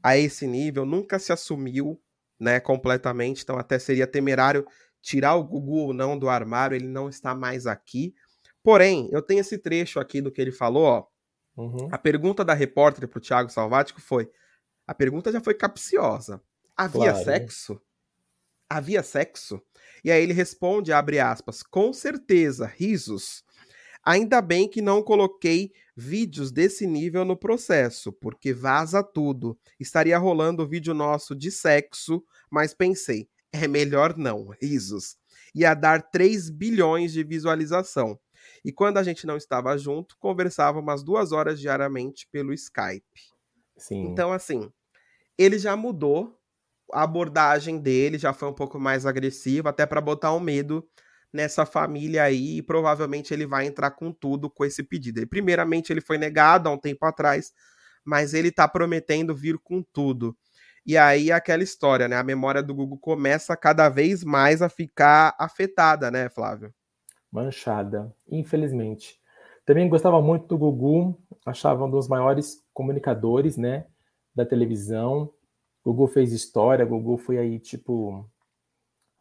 a 0.02 0.18
esse 0.18 0.48
nível, 0.48 0.86
nunca 0.86 1.20
se 1.20 1.34
assumiu 1.34 2.00
né, 2.40 2.60
completamente, 2.60 3.44
então 3.44 3.58
até 3.58 3.80
seria 3.80 4.06
temerário 4.06 4.66
tirar 5.02 5.36
o 5.36 5.44
Gugu 5.44 5.78
ou 5.78 5.94
não 5.94 6.18
do 6.18 6.30
armário, 6.30 6.76
ele 6.76 6.88
não 6.88 7.10
está 7.10 7.34
mais 7.36 7.68
aqui. 7.68 8.14
Porém, 8.64 9.10
eu 9.12 9.22
tenho 9.22 9.42
esse 9.42 9.58
trecho 9.58 10.00
aqui 10.00 10.22
do 10.22 10.32
que 10.32 10.42
ele 10.42 10.52
falou, 10.52 10.84
ó. 10.84 11.08
Uhum. 11.58 11.88
A 11.92 11.98
pergunta 11.98 12.44
da 12.44 12.54
repórter 12.54 13.08
para 13.08 13.18
o 13.18 13.22
Thiago 13.22 13.50
Salvático 13.50 14.02
foi: 14.02 14.30
a 14.86 14.94
pergunta 14.94 15.32
já 15.32 15.40
foi 15.40 15.54
capciosa. 15.54 16.42
Havia 16.76 17.12
claro. 17.12 17.24
sexo? 17.24 17.82
Havia 18.70 19.04
sexo? 19.04 19.62
E 20.06 20.12
aí 20.12 20.22
ele 20.22 20.34
responde, 20.34 20.94
abre 20.94 21.20
aspas, 21.20 21.64
com 21.64 21.92
certeza, 21.92 22.68
risos. 22.68 23.44
Ainda 24.04 24.40
bem 24.40 24.70
que 24.70 24.80
não 24.80 25.02
coloquei 25.02 25.72
vídeos 25.98 26.52
desse 26.52 26.86
nível 26.86 27.26
no 27.26 27.36
processo, 27.36 28.14
porque 28.14 28.54
vaza 28.54 29.02
tudo. 29.02 29.58
Estaria 29.80 30.16
rolando 30.20 30.68
vídeo 30.68 30.94
nosso 30.94 31.36
de 31.36 31.50
sexo, 31.50 32.24
mas 32.52 32.72
pensei, 32.72 33.28
é 33.52 33.68
melhor 33.68 34.16
não, 34.16 34.50
risos. 34.62 35.18
Ia 35.56 35.74
dar 35.74 36.04
3 36.12 36.52
bilhões 36.52 37.12
de 37.12 37.24
visualização. 37.24 38.20
E 38.64 38.72
quando 38.72 38.98
a 38.98 39.04
gente 39.04 39.26
não 39.26 39.36
estava 39.36 39.76
junto, 39.76 40.20
conversava 40.20 40.80
umas 40.80 41.02
duas 41.02 41.32
horas 41.32 41.60
diariamente 41.60 42.28
pelo 42.32 42.54
Skype. 42.54 43.04
Sim. 43.76 44.04
Então, 44.04 44.32
assim, 44.32 44.72
ele 45.36 45.58
já 45.58 45.76
mudou 45.76 46.40
a 46.92 47.04
abordagem 47.04 47.80
dele, 47.80 48.18
já 48.18 48.34
foi 48.34 48.50
um 48.50 48.54
pouco 48.54 48.80
mais 48.80 49.06
agressiva, 49.06 49.70
até 49.70 49.86
para 49.86 50.02
botar 50.02 50.34
um 50.34 50.40
medo 50.40 50.88
nessa 51.34 51.66
família 51.66 52.24
aí 52.24 52.58
e 52.58 52.62
provavelmente 52.62 53.34
ele 53.34 53.46
vai 53.46 53.66
entrar 53.66 53.92
com 53.92 54.12
tudo 54.12 54.50
com 54.50 54.64
esse 54.64 54.84
pedido. 54.84 55.20
E, 55.20 55.26
primeiramente, 55.26 55.92
ele 55.92 56.02
foi 56.02 56.18
negado 56.18 56.70
há 56.70 56.72
um 56.72 56.78
tempo 56.78 57.06
atrás, 57.06 57.52
mas 58.04 58.34
ele 58.34 58.50
está 58.50 58.68
prometendo 58.68 59.36
vir 59.36 59.58
com 59.58 59.84
tudo. 59.84 60.36
E 60.86 60.96
aí 60.98 61.32
aquela 61.32 61.64
história, 61.64 62.08
né? 62.08 62.16
A 62.16 62.24
memória 62.24 62.62
do 62.62 62.74
Gugu 62.74 62.98
começa 63.00 63.58
cada 63.58 63.90
vez 63.90 64.24
mais 64.24 64.62
a 64.62 64.70
ficar 64.70 65.36
afetada, 65.40 66.12
né, 66.12 66.30
Flávio? 66.30 66.72
Manchada, 67.32 68.16
infelizmente. 68.30 69.20
Também 69.66 69.90
gostava 69.90 70.22
muito 70.22 70.46
do 70.46 70.58
Gugu, 70.60 71.20
achava 71.44 71.86
um 71.86 71.90
dos 71.90 72.08
maiores 72.08 72.64
comunicadores, 72.72 73.58
né, 73.58 73.88
da 74.34 74.46
televisão. 74.46 75.34
Gugu 75.86 76.08
fez 76.08 76.34
história, 76.34 76.84
Gugu 76.84 77.18
foi 77.18 77.38
aí, 77.38 77.60
tipo, 77.60 78.28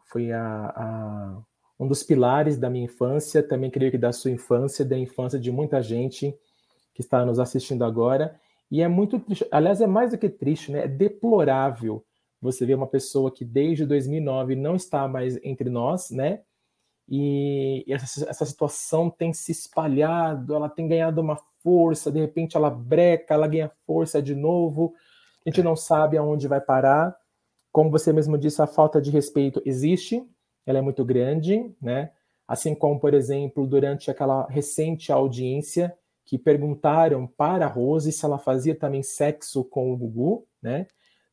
foi 0.07 0.33
a, 0.33 0.73
a, 0.75 1.43
um 1.79 1.87
dos 1.87 2.03
pilares 2.03 2.57
da 2.57 2.71
minha 2.71 2.87
infância, 2.87 3.47
também 3.47 3.71
creio 3.71 3.91
que 3.91 3.99
da 3.99 4.13
sua 4.13 4.31
infância, 4.31 4.85
da 4.85 4.97
infância 4.97 5.39
de 5.39 5.53
muita 5.53 5.83
gente 5.83 6.35
que 6.95 7.03
está 7.03 7.25
nos 7.25 7.39
assistindo 7.39 7.85
agora. 7.85 8.41
E 8.71 8.81
é 8.81 8.89
muito 8.89 9.19
triste, 9.21 9.47
aliás, 9.51 9.81
é 9.83 9.87
mais 9.87 10.13
do 10.13 10.19
que 10.19 10.29
triste, 10.29 10.73
né? 10.73 10.85
É 10.85 10.89
deplorável 10.89 12.03
você 12.41 12.65
ver 12.65 12.75
uma 12.75 12.87
pessoa 12.87 13.31
que 13.31 13.45
desde 13.45 13.85
2009 13.85 14.57
não 14.57 14.75
está 14.75 15.07
mais 15.07 15.39
entre 15.45 15.69
nós, 15.69 16.11
né? 16.11 16.41
E 17.07 17.85
essa, 17.87 18.29
essa 18.31 18.47
situação 18.47 19.11
tem 19.11 19.33
se 19.35 19.53
espalhado, 19.53 20.55
ela 20.55 20.71
tem 20.71 20.89
ganhado 20.89 21.21
uma 21.21 21.37
força, 21.63 22.11
de 22.11 22.21
repente 22.21 22.57
ela 22.57 22.71
breca, 22.71 23.35
ela 23.35 23.47
ganha 23.47 23.71
força 23.87 24.23
de 24.23 24.35
novo, 24.35 24.95
a 25.45 25.51
gente 25.51 25.63
não 25.63 25.77
sabe 25.77 26.17
aonde 26.17 26.49
vai 26.49 26.61
parar. 26.61 27.17
Como 27.71 27.91
você 27.91 28.13
mesmo 28.13 28.39
disse, 28.39 28.63
a 28.63 28.67
falta 28.67 29.01
de 29.01 29.11
respeito 29.11 29.61
existe, 29.65 30.25
ela 30.65 30.79
é 30.79 30.83
muito 30.83 31.05
grande, 31.05 31.75
né? 31.81 32.11
Assim 32.47 32.75
como, 32.75 33.01
por 33.01 33.15
exemplo, 33.15 33.67
durante 33.67 34.11
aquela 34.11 34.47
recente 34.47 35.11
audiência 35.11 35.97
que 36.25 36.39
perguntaram 36.39 37.27
para 37.27 37.67
a 37.67 37.69
Rose 37.69 38.11
se 38.11 38.25
ela 38.25 38.39
fazia 38.39 38.75
também 38.75 39.03
sexo 39.03 39.65
com 39.65 39.93
o 39.93 39.97
Gugu, 39.97 40.47
né? 40.63 40.87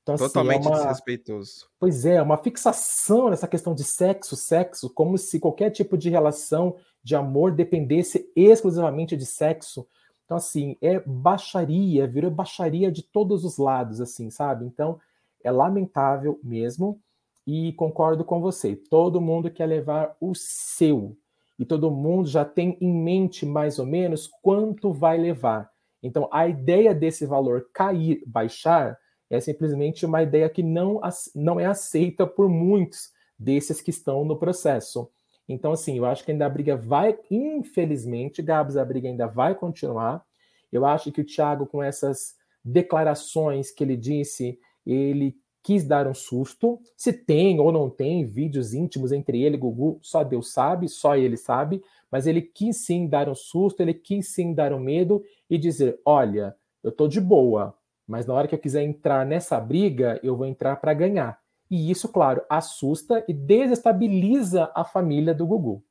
Então, 0.03 0.15
Totalmente 0.15 0.61
assim, 0.61 0.67
é 0.67 0.71
uma... 0.71 0.79
desrespeitoso. 0.79 1.69
Pois 1.79 2.05
é, 2.05 2.21
uma 2.21 2.37
fixação 2.37 3.29
nessa 3.29 3.47
questão 3.47 3.73
de 3.73 3.83
sexo, 3.83 4.35
sexo, 4.35 4.89
como 4.89 5.17
se 5.17 5.39
qualquer 5.39 5.69
tipo 5.69 5.97
de 5.97 6.09
relação 6.09 6.75
de 7.03 7.15
amor 7.15 7.51
dependesse 7.51 8.29
exclusivamente 8.35 9.15
de 9.15 9.25
sexo. 9.25 9.87
Então, 10.31 10.37
assim, 10.37 10.77
é 10.81 10.97
baixaria, 10.97 12.07
virou 12.07 12.31
baixaria 12.31 12.89
de 12.89 13.03
todos 13.03 13.43
os 13.43 13.57
lados, 13.57 13.99
assim, 13.99 14.29
sabe? 14.29 14.63
Então, 14.63 14.97
é 15.43 15.51
lamentável 15.51 16.39
mesmo. 16.41 17.01
E 17.45 17.73
concordo 17.73 18.23
com 18.23 18.39
você. 18.39 18.73
Todo 18.73 19.19
mundo 19.19 19.51
quer 19.51 19.65
levar 19.65 20.15
o 20.21 20.33
seu. 20.33 21.17
E 21.59 21.65
todo 21.65 21.91
mundo 21.91 22.29
já 22.29 22.45
tem 22.45 22.77
em 22.79 22.93
mente 22.93 23.45
mais 23.45 23.77
ou 23.77 23.85
menos 23.85 24.31
quanto 24.41 24.93
vai 24.93 25.17
levar. 25.17 25.69
Então, 26.01 26.29
a 26.31 26.47
ideia 26.47 26.95
desse 26.95 27.25
valor 27.25 27.67
cair, 27.73 28.23
baixar, 28.25 28.97
é 29.29 29.37
simplesmente 29.41 30.05
uma 30.05 30.23
ideia 30.23 30.49
que 30.49 30.63
não, 30.63 31.01
não 31.35 31.59
é 31.59 31.65
aceita 31.65 32.25
por 32.25 32.47
muitos 32.47 33.11
desses 33.37 33.81
que 33.81 33.89
estão 33.89 34.23
no 34.23 34.39
processo. 34.39 35.11
Então, 35.51 35.71
assim, 35.73 35.97
eu 35.97 36.05
acho 36.05 36.23
que 36.23 36.31
ainda 36.31 36.45
a 36.45 36.49
briga 36.49 36.75
vai, 36.75 37.17
infelizmente, 37.29 38.41
Gabs, 38.41 38.77
a 38.77 38.85
briga 38.85 39.07
ainda 39.07 39.27
vai 39.27 39.53
continuar. 39.53 40.23
Eu 40.71 40.85
acho 40.85 41.11
que 41.11 41.21
o 41.21 41.25
Thiago, 41.25 41.65
com 41.65 41.83
essas 41.83 42.35
declarações 42.63 43.71
que 43.71 43.83
ele 43.83 43.97
disse, 43.97 44.57
ele 44.85 45.35
quis 45.63 45.83
dar 45.83 46.07
um 46.07 46.13
susto. 46.13 46.79
Se 46.95 47.13
tem 47.13 47.59
ou 47.59 47.71
não 47.71 47.89
tem 47.89 48.25
vídeos 48.25 48.73
íntimos 48.73 49.11
entre 49.11 49.41
ele 49.41 49.55
e 49.55 49.59
Gugu, 49.59 49.99
só 50.01 50.23
Deus 50.23 50.51
sabe, 50.51 50.87
só 50.87 51.15
ele 51.15 51.37
sabe. 51.37 51.83
Mas 52.09 52.27
ele 52.27 52.41
quis 52.41 52.85
sim 52.85 53.07
dar 53.07 53.29
um 53.29 53.35
susto, 53.35 53.81
ele 53.81 53.93
quis 53.93 54.33
sim 54.33 54.53
dar 54.53 54.73
um 54.73 54.79
medo 54.79 55.23
e 55.49 55.57
dizer: 55.57 55.99
olha, 56.05 56.55
eu 56.83 56.91
tô 56.91 57.07
de 57.07 57.21
boa, 57.21 57.75
mas 58.07 58.25
na 58.25 58.33
hora 58.33 58.47
que 58.47 58.55
eu 58.55 58.59
quiser 58.59 58.83
entrar 58.83 59.25
nessa 59.25 59.59
briga, 59.59 60.19
eu 60.23 60.35
vou 60.35 60.45
entrar 60.45 60.77
para 60.77 60.93
ganhar. 60.93 61.39
E 61.71 61.89
isso, 61.89 62.09
claro, 62.09 62.43
assusta 62.49 63.23
e 63.29 63.33
desestabiliza 63.33 64.69
a 64.75 64.83
família 64.83 65.33
do 65.33 65.47
Gugu. 65.47 65.81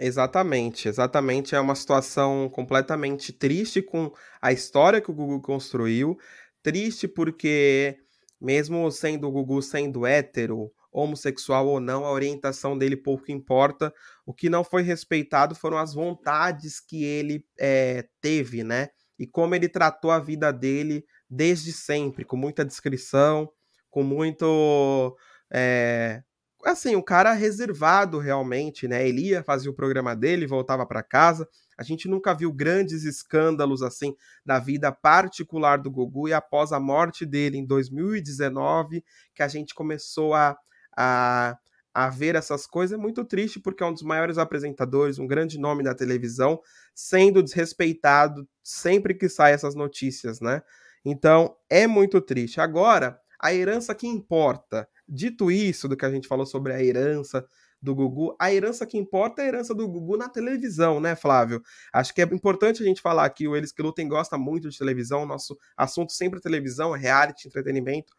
Exatamente, 0.00 0.88
exatamente. 0.88 1.54
É 1.54 1.60
uma 1.60 1.74
situação 1.74 2.48
completamente 2.48 3.30
triste 3.30 3.82
com 3.82 4.10
a 4.40 4.52
história 4.52 5.00
que 5.00 5.10
o 5.10 5.14
Gugu 5.14 5.42
construiu. 5.42 6.16
Triste 6.62 7.06
porque, 7.06 7.98
mesmo 8.40 8.90
sendo 8.90 9.28
o 9.28 9.32
Gugu 9.32 9.60
sendo 9.60 10.06
hétero, 10.06 10.72
homossexual 10.90 11.66
ou 11.66 11.78
não, 11.78 12.06
a 12.06 12.10
orientação 12.10 12.76
dele 12.76 12.96
pouco 12.96 13.30
importa. 13.30 13.92
O 14.24 14.32
que 14.32 14.48
não 14.48 14.64
foi 14.64 14.82
respeitado 14.82 15.54
foram 15.54 15.76
as 15.76 15.92
vontades 15.92 16.80
que 16.80 17.04
ele 17.04 17.44
é, 17.58 18.08
teve, 18.20 18.64
né? 18.64 18.88
E 19.18 19.26
como 19.26 19.54
ele 19.54 19.68
tratou 19.68 20.10
a 20.10 20.18
vida 20.18 20.50
dele 20.50 21.04
desde 21.28 21.70
sempre, 21.72 22.24
com 22.24 22.36
muita 22.36 22.64
descrição, 22.64 23.50
com 23.96 24.02
muito. 24.02 25.16
É, 25.50 26.22
assim, 26.62 26.94
um 26.94 27.02
cara 27.02 27.32
reservado 27.32 28.18
realmente, 28.18 28.86
né? 28.86 29.08
Ele 29.08 29.28
ia 29.28 29.42
fazer 29.42 29.70
o 29.70 29.74
programa 29.74 30.14
dele, 30.14 30.46
voltava 30.46 30.84
para 30.84 31.02
casa. 31.02 31.48
A 31.78 31.82
gente 31.82 32.06
nunca 32.06 32.34
viu 32.34 32.52
grandes 32.52 33.04
escândalos 33.04 33.80
assim 33.80 34.14
da 34.44 34.58
vida 34.58 34.92
particular 34.92 35.78
do 35.78 35.90
Gugu 35.90 36.28
e 36.28 36.34
após 36.34 36.72
a 36.72 36.80
morte 36.80 37.24
dele 37.24 37.56
em 37.56 37.64
2019 37.64 39.02
que 39.34 39.42
a 39.42 39.48
gente 39.48 39.74
começou 39.74 40.34
a, 40.34 40.58
a, 40.94 41.56
a 41.94 42.10
ver 42.10 42.34
essas 42.34 42.66
coisas. 42.66 42.98
É 42.98 43.00
muito 43.00 43.24
triste 43.24 43.58
porque 43.58 43.82
é 43.82 43.86
um 43.86 43.94
dos 43.94 44.02
maiores 44.02 44.36
apresentadores, 44.36 45.18
um 45.18 45.26
grande 45.26 45.58
nome 45.58 45.82
da 45.82 45.94
televisão, 45.94 46.60
sendo 46.94 47.42
desrespeitado 47.42 48.46
sempre 48.62 49.14
que 49.14 49.26
sai 49.26 49.54
essas 49.54 49.74
notícias, 49.74 50.38
né? 50.38 50.60
Então, 51.02 51.56
é 51.70 51.86
muito 51.86 52.20
triste. 52.20 52.60
Agora, 52.60 53.18
a 53.40 53.54
herança 53.54 53.94
que 53.94 54.06
importa. 54.06 54.88
Dito 55.08 55.50
isso, 55.50 55.88
do 55.88 55.96
que 55.96 56.04
a 56.04 56.10
gente 56.10 56.28
falou 56.28 56.46
sobre 56.46 56.72
a 56.72 56.82
herança 56.82 57.46
do 57.80 57.94
Gugu, 57.94 58.34
a 58.40 58.52
herança 58.52 58.86
que 58.86 58.96
importa 58.98 59.42
é 59.42 59.44
a 59.44 59.48
herança 59.48 59.74
do 59.74 59.86
Gugu 59.86 60.16
na 60.16 60.28
televisão, 60.28 61.00
né, 61.00 61.14
Flávio? 61.14 61.62
Acho 61.92 62.14
que 62.14 62.22
é 62.22 62.24
importante 62.24 62.82
a 62.82 62.86
gente 62.86 63.00
falar 63.00 63.24
aqui, 63.24 63.46
o 63.46 63.54
Eles 63.54 63.70
que 63.72 63.82
Lutem 63.82 64.08
gosta 64.08 64.36
muito 64.36 64.68
de 64.68 64.78
televisão, 64.78 65.26
nosso 65.26 65.56
assunto 65.76 66.12
sempre 66.12 66.38
é 66.38 66.42
televisão, 66.42 66.92
reality, 66.92 67.46
entretenimento, 67.46 68.12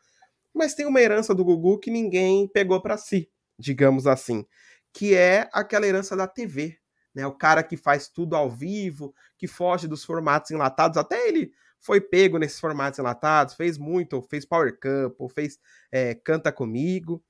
mas 0.54 0.74
tem 0.74 0.86
uma 0.86 1.02
herança 1.02 1.34
do 1.36 1.44
Gugu 1.44 1.80
que 1.80 1.92
ninguém 1.92 2.48
pegou 2.48 2.82
para 2.82 2.98
si, 2.98 3.30
digamos 3.60 4.08
assim, 4.08 4.46
que 4.94 5.16
é 5.16 5.50
aquela 5.52 5.86
herança 5.86 6.16
da 6.16 6.28
TV, 6.28 6.78
né? 7.14 7.26
O 7.28 7.32
cara 7.34 7.64
que 7.64 7.76
faz 7.76 8.08
tudo 8.08 8.36
ao 8.36 8.50
vivo, 8.50 9.14
que 9.38 9.48
foge 9.48 9.88
dos 9.88 10.04
formatos 10.04 10.52
enlatados, 10.52 10.98
até 10.98 11.28
ele 11.28 11.52
foi 11.80 12.02
pego 12.02 12.38
nesses 12.38 12.60
formatos 12.60 13.00
enlatados, 13.00 13.56
fez 13.56 13.78
muito, 13.78 14.22
fez 14.24 14.46
Power 14.46 14.78
Cup, 14.80 15.32
fez 15.32 15.60
é, 15.92 16.16
Canta 16.16 16.52
Comigo, 16.52 17.24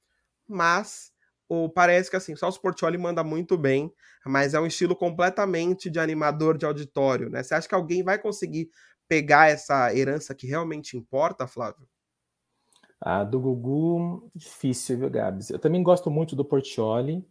mas 0.48 1.12
ou 1.50 1.70
parece 1.70 2.10
que 2.10 2.16
assim, 2.16 2.36
só 2.36 2.48
o 2.48 2.52
Sportioli 2.52 2.98
manda 2.98 3.24
muito 3.24 3.58
bem, 3.58 3.94
mas 4.26 4.54
é 4.54 4.60
um 4.60 4.66
estilo 4.66 4.96
completamente 4.96 5.90
de 5.90 6.00
animador 6.00 6.58
de 6.58 6.66
auditório, 6.66 7.30
né? 7.30 7.42
Você 7.42 7.54
acha 7.54 7.68
que 7.68 7.76
alguém 7.76 8.04
vai 8.04 8.20
conseguir 8.20 8.70
pegar 9.08 9.50
essa 9.50 9.96
herança 9.96 10.36
que 10.36 10.46
realmente 10.46 10.98
importa, 10.98 11.48
Flávio? 11.48 11.88
Ah, 13.00 13.24
do 13.24 13.40
Gugu, 13.40 14.30
difícil, 14.36 14.98
viu, 14.98 15.10
Gabs? 15.10 15.50
Eu 15.50 15.60
também 15.60 15.82
gosto 15.84 16.10
muito 16.10 16.36
do 16.36 16.44
Portioli. 16.44 17.26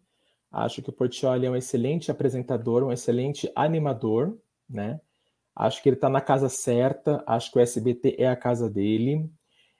Acho 0.50 0.80
que 0.80 0.90
o 0.90 0.92
Portioli 0.92 1.44
é 1.44 1.50
um 1.50 1.56
excelente 1.56 2.10
apresentador, 2.10 2.82
um 2.84 2.92
excelente 2.92 3.50
animador, 3.54 4.38
né? 4.70 5.00
Acho 5.56 5.82
que 5.82 5.88
ele 5.88 5.96
está 5.96 6.10
na 6.10 6.20
casa 6.20 6.50
certa, 6.50 7.24
acho 7.26 7.50
que 7.50 7.58
o 7.58 7.62
SBT 7.62 8.16
é 8.18 8.28
a 8.28 8.36
casa 8.36 8.68
dele. 8.68 9.30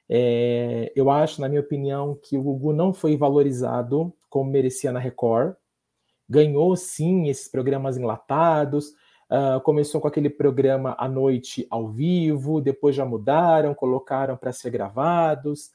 É, 0.08 0.90
eu 0.96 1.10
acho, 1.10 1.40
na 1.40 1.48
minha 1.48 1.60
opinião, 1.60 2.18
que 2.22 2.38
o 2.38 2.42
Gugu 2.42 2.72
não 2.72 2.94
foi 2.94 3.14
valorizado 3.14 4.14
como 4.30 4.50
merecia 4.50 4.90
na 4.90 4.98
Record. 4.98 5.54
Ganhou 6.26 6.74
sim 6.76 7.28
esses 7.28 7.48
programas 7.48 7.98
enlatados. 7.98 8.94
Uh, 9.28 9.60
começou 9.62 10.00
com 10.00 10.06
aquele 10.06 10.30
programa 10.30 10.94
à 10.98 11.08
noite 11.08 11.66
ao 11.68 11.88
vivo, 11.88 12.60
depois 12.60 12.94
já 12.94 13.04
mudaram, 13.04 13.74
colocaram 13.74 14.36
para 14.36 14.52
ser 14.52 14.70
gravados. 14.70 15.70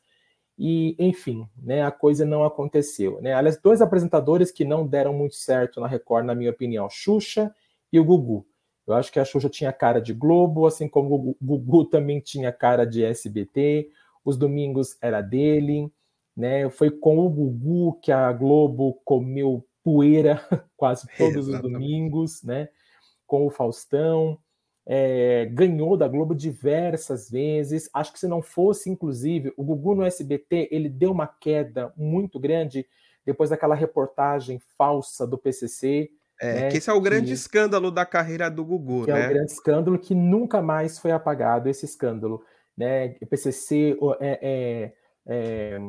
E, 0.58 0.96
enfim, 0.98 1.48
né, 1.62 1.84
a 1.84 1.92
coisa 1.92 2.26
não 2.26 2.44
aconteceu. 2.44 3.22
Né? 3.22 3.34
Aliás, 3.34 3.60
dois 3.62 3.82
apresentadores 3.82 4.52
que 4.52 4.64
não 4.64 4.88
deram 4.88 5.14
muito 5.14 5.36
certo 5.36 5.80
na 5.80 5.88
Record, 5.88 6.26
na 6.26 6.34
minha 6.34 6.50
opinião, 6.50 6.90
Xuxa 6.90 7.54
e 7.92 8.00
o 8.00 8.06
Gugu. 8.06 8.46
Eu 8.88 8.96
acho 8.96 9.12
que 9.12 9.20
a 9.20 9.26
Xuxa 9.26 9.50
tinha 9.50 9.72
cara 9.72 10.02
de 10.02 10.14
Globo, 10.14 10.66
assim 10.66 10.88
como 10.88 11.16
o 11.16 11.36
Gugu 11.42 11.86
também 11.86 12.20
tinha 12.20 12.52
cara 12.52 12.86
de 12.86 13.04
SBT. 13.04 13.90
Os 14.26 14.38
domingos 14.38 14.98
era 15.02 15.22
dele, 15.22 15.92
né? 16.36 16.70
Foi 16.70 16.90
com 16.90 17.20
o 17.20 17.30
Gugu 17.30 18.00
que 18.02 18.12
a 18.12 18.32
Globo 18.32 19.00
comeu 19.06 19.66
poeira 19.84 20.42
quase 20.76 21.08
todos 21.18 21.48
Exatamente. 21.48 21.66
os 21.66 21.72
domingos, 21.72 22.44
né? 22.44 22.70
Com 23.26 23.46
o 23.46 23.52
Faustão. 23.52 24.38
É, 24.84 25.46
ganhou 25.46 25.96
da 25.96 26.08
Globo 26.08 26.34
diversas 26.34 27.30
vezes. 27.30 27.90
Acho 27.94 28.12
que 28.12 28.20
se 28.20 28.28
não 28.28 28.42
fosse, 28.42 28.90
inclusive, 28.90 29.54
o 29.56 29.64
Gugu 29.64 29.96
no 29.96 30.04
SBT, 30.04 30.70
ele 30.72 30.90
deu 30.90 31.12
uma 31.12 31.28
queda 31.28 31.94
muito 31.96 32.40
grande 32.40 32.86
depois 33.24 33.52
daquela 33.52 33.76
reportagem 33.76 34.60
falsa 34.78 35.28
do 35.28 35.38
PCC, 35.38 36.10
é, 36.42 36.54
né, 36.54 36.70
que 36.72 36.78
esse 36.78 36.90
é 36.90 36.94
o 36.94 37.00
grande 37.00 37.28
que, 37.28 37.34
escândalo 37.34 37.92
da 37.92 38.04
carreira 38.04 38.50
do 38.50 38.66
Gugu, 38.66 39.06
que 39.06 39.12
né? 39.12 39.26
É 39.26 39.28
o 39.28 39.30
grande 39.30 39.52
escândalo 39.52 40.00
que 40.00 40.16
nunca 40.16 40.60
mais 40.60 40.98
foi 40.98 41.12
apagado, 41.12 41.70
esse 41.70 41.86
escândalo. 41.86 42.44
Né? 42.76 43.16
O 43.22 43.28
PCC 43.28 43.96
é, 44.20 44.40
é, 44.42 44.94
é, 45.28 45.80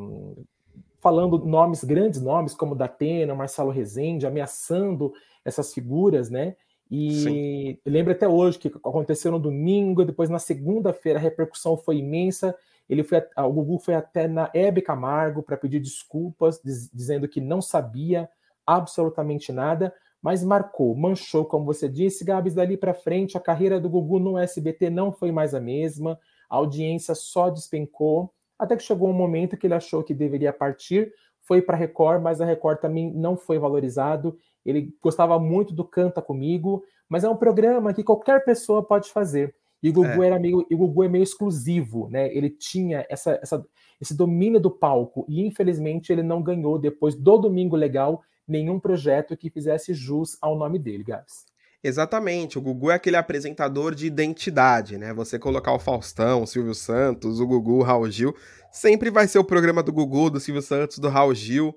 falando 1.00 1.38
nomes, 1.38 1.82
grandes 1.82 2.20
nomes, 2.20 2.54
como 2.54 2.74
Datena, 2.74 3.34
Marcelo 3.34 3.70
Rezende, 3.70 4.26
ameaçando 4.26 5.14
essas 5.42 5.72
figuras, 5.72 6.28
né? 6.28 6.54
E 6.90 7.80
lembro 7.86 8.12
até 8.12 8.28
hoje 8.28 8.58
que 8.58 8.68
aconteceu 8.68 9.32
no 9.32 9.38
domingo, 9.38 10.04
depois 10.04 10.28
na 10.28 10.38
segunda-feira 10.38 11.18
a 11.18 11.22
repercussão 11.22 11.74
foi 11.78 11.96
imensa. 11.96 12.54
Ele 12.86 13.02
foi, 13.02 13.22
o 13.38 13.50
Gugu 13.50 13.78
foi 13.78 13.94
até 13.94 14.28
na 14.28 14.50
Hebe 14.52 14.82
Camargo 14.82 15.42
para 15.42 15.56
pedir 15.56 15.80
desculpas, 15.80 16.60
diz, 16.62 16.90
dizendo 16.92 17.26
que 17.26 17.40
não 17.40 17.62
sabia 17.62 18.28
absolutamente 18.66 19.50
nada, 19.50 19.94
mas 20.22 20.44
marcou, 20.44 20.94
manchou, 20.94 21.44
como 21.44 21.64
você 21.64 21.88
disse, 21.88 22.24
Gabs, 22.24 22.54
dali 22.54 22.76
para 22.76 22.94
frente 22.94 23.36
a 23.36 23.40
carreira 23.40 23.80
do 23.80 23.90
Gugu 23.90 24.18
no 24.18 24.38
SBT 24.38 24.88
não 24.88 25.12
foi 25.12 25.32
mais 25.32 25.54
a 25.54 25.60
mesma, 25.60 26.18
a 26.48 26.56
audiência 26.56 27.14
só 27.14 27.50
despencou, 27.50 28.32
até 28.58 28.76
que 28.76 28.82
chegou 28.82 29.08
um 29.08 29.14
momento 29.14 29.56
que 29.56 29.66
ele 29.66 29.74
achou 29.74 30.02
que 30.02 30.14
deveria 30.14 30.52
partir, 30.52 31.12
foi 31.40 31.60
para 31.60 31.76
a 31.76 31.78
Record, 31.78 32.22
mas 32.22 32.40
a 32.40 32.44
Record 32.44 32.78
também 32.78 33.12
não 33.12 33.36
foi 33.36 33.58
valorizado 33.58 34.38
ele 34.64 34.94
gostava 35.02 35.38
muito 35.38 35.74
do 35.74 35.84
Canta 35.84 36.22
Comigo, 36.22 36.84
mas 37.08 37.24
é 37.24 37.28
um 37.28 37.36
programa 37.36 37.92
que 37.92 38.04
qualquer 38.04 38.44
pessoa 38.44 38.82
pode 38.82 39.10
fazer. 39.10 39.54
E 39.82 39.90
o 39.90 39.92
Gugu, 39.92 40.22
é. 40.22 40.26
era 40.28 40.38
meio, 40.38 40.58
o 40.58 40.76
Gugu 40.76 41.02
é 41.02 41.08
meio 41.08 41.24
exclusivo, 41.24 42.08
né? 42.08 42.32
Ele 42.34 42.48
tinha 42.48 43.04
essa, 43.08 43.38
essa, 43.42 43.66
esse 44.00 44.16
domínio 44.16 44.60
do 44.60 44.70
palco 44.70 45.26
e 45.28 45.44
infelizmente 45.44 46.12
ele 46.12 46.22
não 46.22 46.40
ganhou 46.40 46.78
depois 46.78 47.16
do 47.16 47.36
Domingo 47.36 47.74
Legal 47.74 48.22
nenhum 48.52 48.78
projeto 48.78 49.36
que 49.36 49.50
fizesse 49.50 49.92
jus 49.92 50.36
ao 50.40 50.56
nome 50.56 50.78
dele, 50.78 51.02
Gabs. 51.02 51.46
Exatamente, 51.82 52.56
o 52.56 52.60
Gugu 52.60 52.92
é 52.92 52.94
aquele 52.94 53.16
apresentador 53.16 53.92
de 53.92 54.06
identidade, 54.06 54.96
né? 54.96 55.12
Você 55.12 55.36
colocar 55.36 55.72
o 55.72 55.80
Faustão, 55.80 56.44
o 56.44 56.46
Silvio 56.46 56.74
Santos, 56.74 57.40
o 57.40 57.46
Gugu, 57.46 57.78
o 57.78 57.82
Raul 57.82 58.08
Gil, 58.08 58.36
sempre 58.70 59.10
vai 59.10 59.26
ser 59.26 59.40
o 59.40 59.44
programa 59.44 59.82
do 59.82 59.92
Gugu, 59.92 60.30
do 60.30 60.38
Silvio 60.38 60.62
Santos, 60.62 60.98
do 60.98 61.08
Raul 61.08 61.34
Gil 61.34 61.74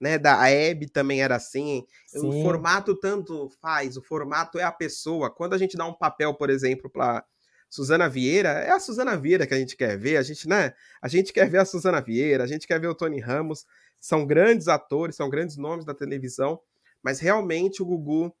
né? 0.00 0.18
Da 0.18 0.48
Hebe 0.48 0.88
também 0.88 1.22
era 1.22 1.36
assim. 1.36 1.84
Sim. 2.06 2.28
O 2.28 2.42
formato 2.42 2.94
tanto 2.94 3.50
faz, 3.60 3.96
o 3.96 4.02
formato 4.02 4.58
é 4.58 4.62
a 4.62 4.72
pessoa. 4.72 5.30
Quando 5.30 5.54
a 5.54 5.58
gente 5.58 5.76
dá 5.76 5.86
um 5.86 5.92
papel, 5.92 6.34
por 6.34 6.50
exemplo, 6.50 6.88
para 6.88 7.24
Suzana 7.68 8.08
Vieira, 8.08 8.50
é 8.50 8.70
a 8.70 8.80
Suzana 8.80 9.16
Vieira 9.16 9.46
que 9.46 9.54
a 9.54 9.58
gente 9.58 9.76
quer 9.76 9.98
ver. 9.98 10.16
A 10.16 10.22
gente, 10.22 10.48
né? 10.48 10.72
A 11.02 11.08
gente 11.08 11.32
quer 11.32 11.48
ver 11.48 11.58
a 11.58 11.64
Suzana 11.64 12.00
Vieira, 12.00 12.44
a 12.44 12.46
gente 12.46 12.66
quer 12.66 12.80
ver 12.80 12.88
o 12.88 12.94
Tony 12.94 13.20
Ramos. 13.20 13.66
São 14.00 14.26
grandes 14.26 14.68
atores, 14.68 15.16
são 15.16 15.28
grandes 15.28 15.56
nomes 15.56 15.84
da 15.84 15.94
televisão, 15.94 16.60
mas 17.02 17.18
realmente 17.20 17.82
o 17.82 17.86
Gugu 17.86 18.34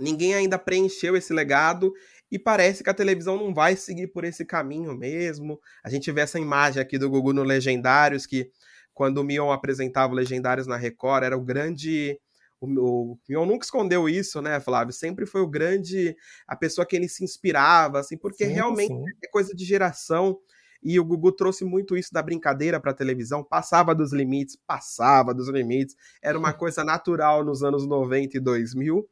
ninguém 0.00 0.34
ainda 0.34 0.58
preencheu 0.58 1.16
esse 1.16 1.32
legado 1.32 1.92
e 2.30 2.38
parece 2.38 2.82
que 2.82 2.90
a 2.90 2.94
televisão 2.94 3.36
não 3.36 3.54
vai 3.54 3.76
seguir 3.76 4.08
por 4.08 4.24
esse 4.24 4.44
caminho 4.44 4.96
mesmo. 4.96 5.60
A 5.84 5.88
gente 5.88 6.10
vê 6.10 6.22
essa 6.22 6.38
imagem 6.38 6.82
aqui 6.82 6.98
do 6.98 7.08
Gugu 7.08 7.32
no 7.32 7.44
Legendários 7.44 8.26
que 8.26 8.50
quando 8.92 9.18
o 9.18 9.24
Mion 9.24 9.50
apresentava 9.50 10.14
Legendários 10.14 10.66
na 10.66 10.76
Record, 10.76 11.24
era 11.24 11.36
o 11.36 11.44
grande. 11.44 12.18
O, 12.64 13.12
o 13.12 13.18
Mion 13.28 13.46
nunca 13.46 13.64
escondeu 13.64 14.08
isso, 14.08 14.42
né, 14.42 14.58
Flávio? 14.60 14.92
Sempre 14.92 15.26
foi 15.26 15.40
o 15.40 15.46
grande. 15.46 16.16
a 16.46 16.56
pessoa 16.56 16.86
que 16.86 16.96
ele 16.96 17.08
se 17.08 17.22
inspirava, 17.22 18.00
assim, 18.00 18.16
porque 18.16 18.46
sim, 18.46 18.52
realmente 18.52 18.92
sim. 18.92 19.04
é 19.22 19.28
coisa 19.28 19.54
de 19.54 19.64
geração. 19.64 20.38
E 20.82 21.00
o 21.00 21.04
Gugu 21.04 21.32
trouxe 21.32 21.64
muito 21.64 21.96
isso 21.96 22.12
da 22.12 22.22
brincadeira 22.22 22.78
para 22.78 22.90
a 22.90 22.94
televisão, 22.94 23.42
passava 23.42 23.94
dos 23.94 24.12
limites, 24.12 24.58
passava 24.66 25.32
dos 25.32 25.48
limites, 25.48 25.96
era 26.20 26.38
uma 26.38 26.52
coisa 26.52 26.84
natural 26.84 27.42
nos 27.42 27.62
anos 27.62 27.86
90 27.86 28.36
e 28.36 28.40
2000, 28.40 29.08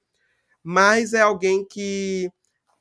mas 0.62 1.14
é 1.14 1.22
alguém 1.22 1.64
que 1.66 2.30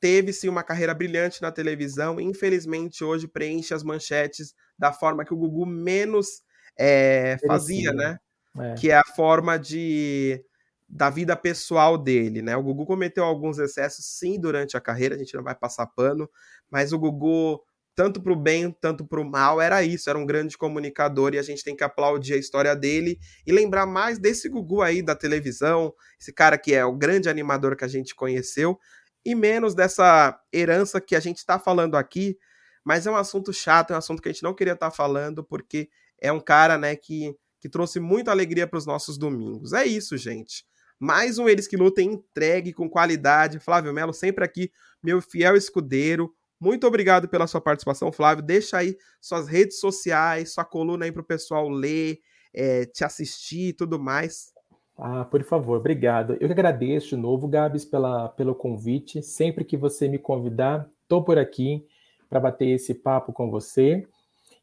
teve 0.01 0.33
sim 0.33 0.49
uma 0.49 0.61
carreira 0.61 0.93
brilhante 0.93 1.41
na 1.41 1.53
televisão, 1.53 2.19
e 2.19 2.23
infelizmente 2.25 3.01
hoje 3.01 3.29
preenche 3.29 3.73
as 3.73 3.81
manchetes 3.81 4.53
da 4.77 4.91
forma 4.91 5.23
que 5.23 5.33
o 5.33 5.37
Gugu 5.37 5.65
menos 5.65 6.43
é, 6.77 7.37
fazia, 7.47 7.93
né? 7.93 8.17
É. 8.59 8.73
Que 8.73 8.91
é 8.91 8.95
a 8.95 9.05
forma 9.15 9.57
de 9.57 10.43
da 10.91 11.09
vida 11.09 11.37
pessoal 11.37 11.97
dele, 11.97 12.41
né? 12.41 12.55
O 12.57 12.61
Gugu 12.61 12.85
cometeu 12.85 13.23
alguns 13.23 13.57
excessos, 13.57 14.05
sim, 14.05 14.37
durante 14.37 14.75
a 14.75 14.81
carreira, 14.81 15.15
a 15.15 15.17
gente 15.17 15.33
não 15.33 15.43
vai 15.43 15.55
passar 15.55 15.87
pano, 15.87 16.29
mas 16.69 16.91
o 16.91 16.99
Gugu, 16.99 17.63
tanto 17.95 18.21
para 18.21 18.33
o 18.33 18.35
bem, 18.35 18.75
tanto 18.81 19.05
para 19.07 19.21
o 19.21 19.23
mal, 19.23 19.61
era 19.61 19.81
isso, 19.83 20.09
era 20.09 20.19
um 20.19 20.25
grande 20.25 20.57
comunicador 20.57 21.33
e 21.33 21.39
a 21.39 21.41
gente 21.41 21.63
tem 21.63 21.75
que 21.75 21.83
aplaudir 21.83 22.33
a 22.33 22.37
história 22.37 22.75
dele 22.75 23.17
e 23.47 23.53
lembrar 23.53 23.85
mais 23.85 24.19
desse 24.19 24.49
Gugu 24.49 24.81
aí 24.81 25.01
da 25.01 25.15
televisão, 25.15 25.93
esse 26.19 26.33
cara 26.33 26.57
que 26.57 26.73
é 26.73 26.83
o 26.83 26.93
grande 26.93 27.29
animador 27.29 27.77
que 27.77 27.85
a 27.85 27.89
gente 27.89 28.13
conheceu, 28.13 28.77
e 29.23 29.33
menos 29.33 29.73
dessa 29.73 30.37
herança 30.53 30.99
que 30.99 31.15
a 31.15 31.21
gente 31.21 31.37
está 31.37 31.57
falando 31.57 31.95
aqui, 31.95 32.37
mas 32.83 33.07
é 33.07 33.11
um 33.11 33.15
assunto 33.15 33.53
chato, 33.53 33.91
é 33.91 33.95
um 33.95 33.99
assunto 33.99 34.21
que 34.21 34.27
a 34.27 34.31
gente 34.31 34.43
não 34.43 34.53
queria 34.53 34.73
estar 34.73 34.89
tá 34.89 34.95
falando, 34.95 35.41
porque 35.41 35.89
é 36.19 36.33
um 36.33 36.39
cara, 36.39 36.77
né, 36.77 36.97
que, 36.97 37.33
que 37.61 37.69
trouxe 37.69 37.99
muita 37.99 38.31
alegria 38.31 38.67
para 38.67 38.77
os 38.77 38.85
nossos 38.85 39.17
domingos. 39.17 39.71
É 39.71 39.85
isso, 39.85 40.17
gente. 40.17 40.65
Mais 41.01 41.39
um 41.39 41.49
Eles 41.49 41.67
que 41.67 41.75
Lutem 41.75 42.13
entregue 42.13 42.71
com 42.71 42.87
qualidade. 42.87 43.57
Flávio 43.57 43.91
Melo 43.91 44.13
sempre 44.13 44.45
aqui, 44.45 44.71
meu 45.01 45.19
fiel 45.19 45.55
escudeiro. 45.55 46.31
Muito 46.59 46.85
obrigado 46.85 47.27
pela 47.27 47.47
sua 47.47 47.59
participação, 47.59 48.11
Flávio. 48.11 48.43
Deixa 48.43 48.77
aí 48.77 48.95
suas 49.19 49.47
redes 49.47 49.79
sociais, 49.79 50.53
sua 50.53 50.63
coluna 50.63 51.05
aí 51.05 51.11
para 51.11 51.23
o 51.23 51.25
pessoal 51.25 51.67
ler, 51.67 52.19
é, 52.53 52.85
te 52.85 53.03
assistir 53.03 53.69
e 53.69 53.73
tudo 53.73 53.99
mais. 53.99 54.53
Ah, 54.95 55.25
por 55.25 55.43
favor, 55.43 55.79
obrigado. 55.79 56.33
Eu 56.33 56.47
que 56.47 56.53
agradeço 56.53 57.09
de 57.09 57.17
novo, 57.17 57.47
Gabs, 57.47 57.83
pela, 57.83 58.29
pelo 58.29 58.53
convite. 58.53 59.23
Sempre 59.23 59.65
que 59.65 59.75
você 59.75 60.07
me 60.07 60.19
convidar, 60.19 60.87
estou 61.01 61.23
por 61.23 61.39
aqui 61.39 61.83
para 62.29 62.39
bater 62.39 62.67
esse 62.67 62.93
papo 62.93 63.33
com 63.33 63.49
você. 63.49 64.07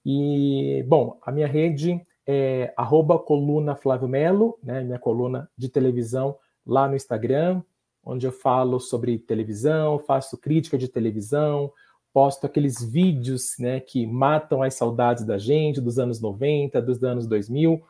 E, 0.06 0.84
bom, 0.86 1.18
a 1.20 1.32
minha 1.32 1.48
rede 1.48 2.00
é 2.30 2.74
arroba 2.76 3.18
coluna 3.18 3.74
Flávio 3.74 4.06
Melo, 4.06 4.58
né, 4.62 4.82
minha 4.82 4.98
coluna 4.98 5.50
de 5.56 5.70
televisão 5.70 6.36
lá 6.66 6.86
no 6.86 6.94
Instagram, 6.94 7.62
onde 8.04 8.26
eu 8.26 8.32
falo 8.32 8.78
sobre 8.78 9.18
televisão, 9.18 9.98
faço 9.98 10.36
crítica 10.36 10.76
de 10.76 10.88
televisão, 10.88 11.72
posto 12.12 12.44
aqueles 12.44 12.84
vídeos 12.84 13.54
né, 13.58 13.80
que 13.80 14.06
matam 14.06 14.62
as 14.62 14.74
saudades 14.74 15.24
da 15.24 15.38
gente, 15.38 15.80
dos 15.80 15.98
anos 15.98 16.20
90, 16.20 16.82
dos 16.82 17.02
anos 17.02 17.26
2000. 17.26 17.82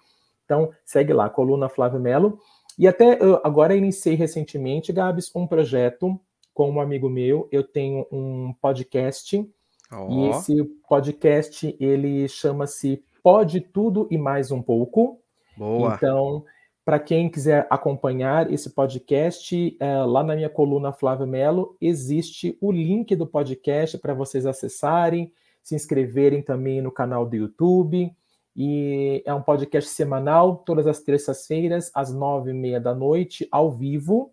Então, 0.45 0.71
segue 0.85 1.13
lá, 1.13 1.29
coluna 1.29 1.69
Flávio 1.69 1.99
Melo. 1.99 2.39
E 2.79 2.87
até 2.87 3.19
agora 3.43 3.75
iniciei 3.75 4.15
recentemente, 4.15 4.93
Gabs, 4.93 5.35
um 5.35 5.47
projeto 5.47 6.19
com 6.55 6.71
um 6.71 6.81
amigo 6.81 7.11
meu. 7.11 7.49
Eu 7.51 7.65
tenho 7.65 8.07
um 8.13 8.55
podcast 8.61 9.45
Oh. 9.91 10.09
E 10.11 10.31
esse 10.31 10.65
podcast 10.87 11.75
ele 11.81 12.29
chama-se 12.29 13.03
Pode 13.31 13.61
Tudo 13.61 14.09
e 14.11 14.17
Mais 14.17 14.51
um 14.51 14.63
Pouco. 14.63 15.21
Boa. 15.55 15.95
Então, 15.95 16.47
para 16.83 16.99
quem 16.99 17.29
quiser 17.29 17.67
acompanhar 17.69 18.51
esse 18.51 18.71
podcast, 18.71 19.77
é, 19.79 19.99
lá 19.99 20.25
na 20.25 20.35
minha 20.35 20.49
coluna 20.49 20.95
Flávio 20.95 21.27
Melo, 21.27 21.77
existe 21.79 22.57
o 22.59 22.73
link 22.73 23.15
do 23.15 23.27
podcast 23.27 23.99
para 23.99 24.15
vocês 24.15 24.47
acessarem, 24.47 25.31
se 25.63 25.75
inscreverem 25.75 26.41
também 26.41 26.81
no 26.81 26.91
canal 26.91 27.27
do 27.27 27.37
YouTube. 27.37 28.11
E 28.57 29.23
é 29.27 29.35
um 29.35 29.43
podcast 29.43 29.91
semanal, 29.91 30.63
todas 30.65 30.87
as 30.87 31.01
terças-feiras, 31.01 31.91
às 31.95 32.11
nove 32.11 32.53
e 32.53 32.55
meia 32.55 32.81
da 32.81 32.95
noite, 32.95 33.47
ao 33.53 33.71
vivo, 33.71 34.33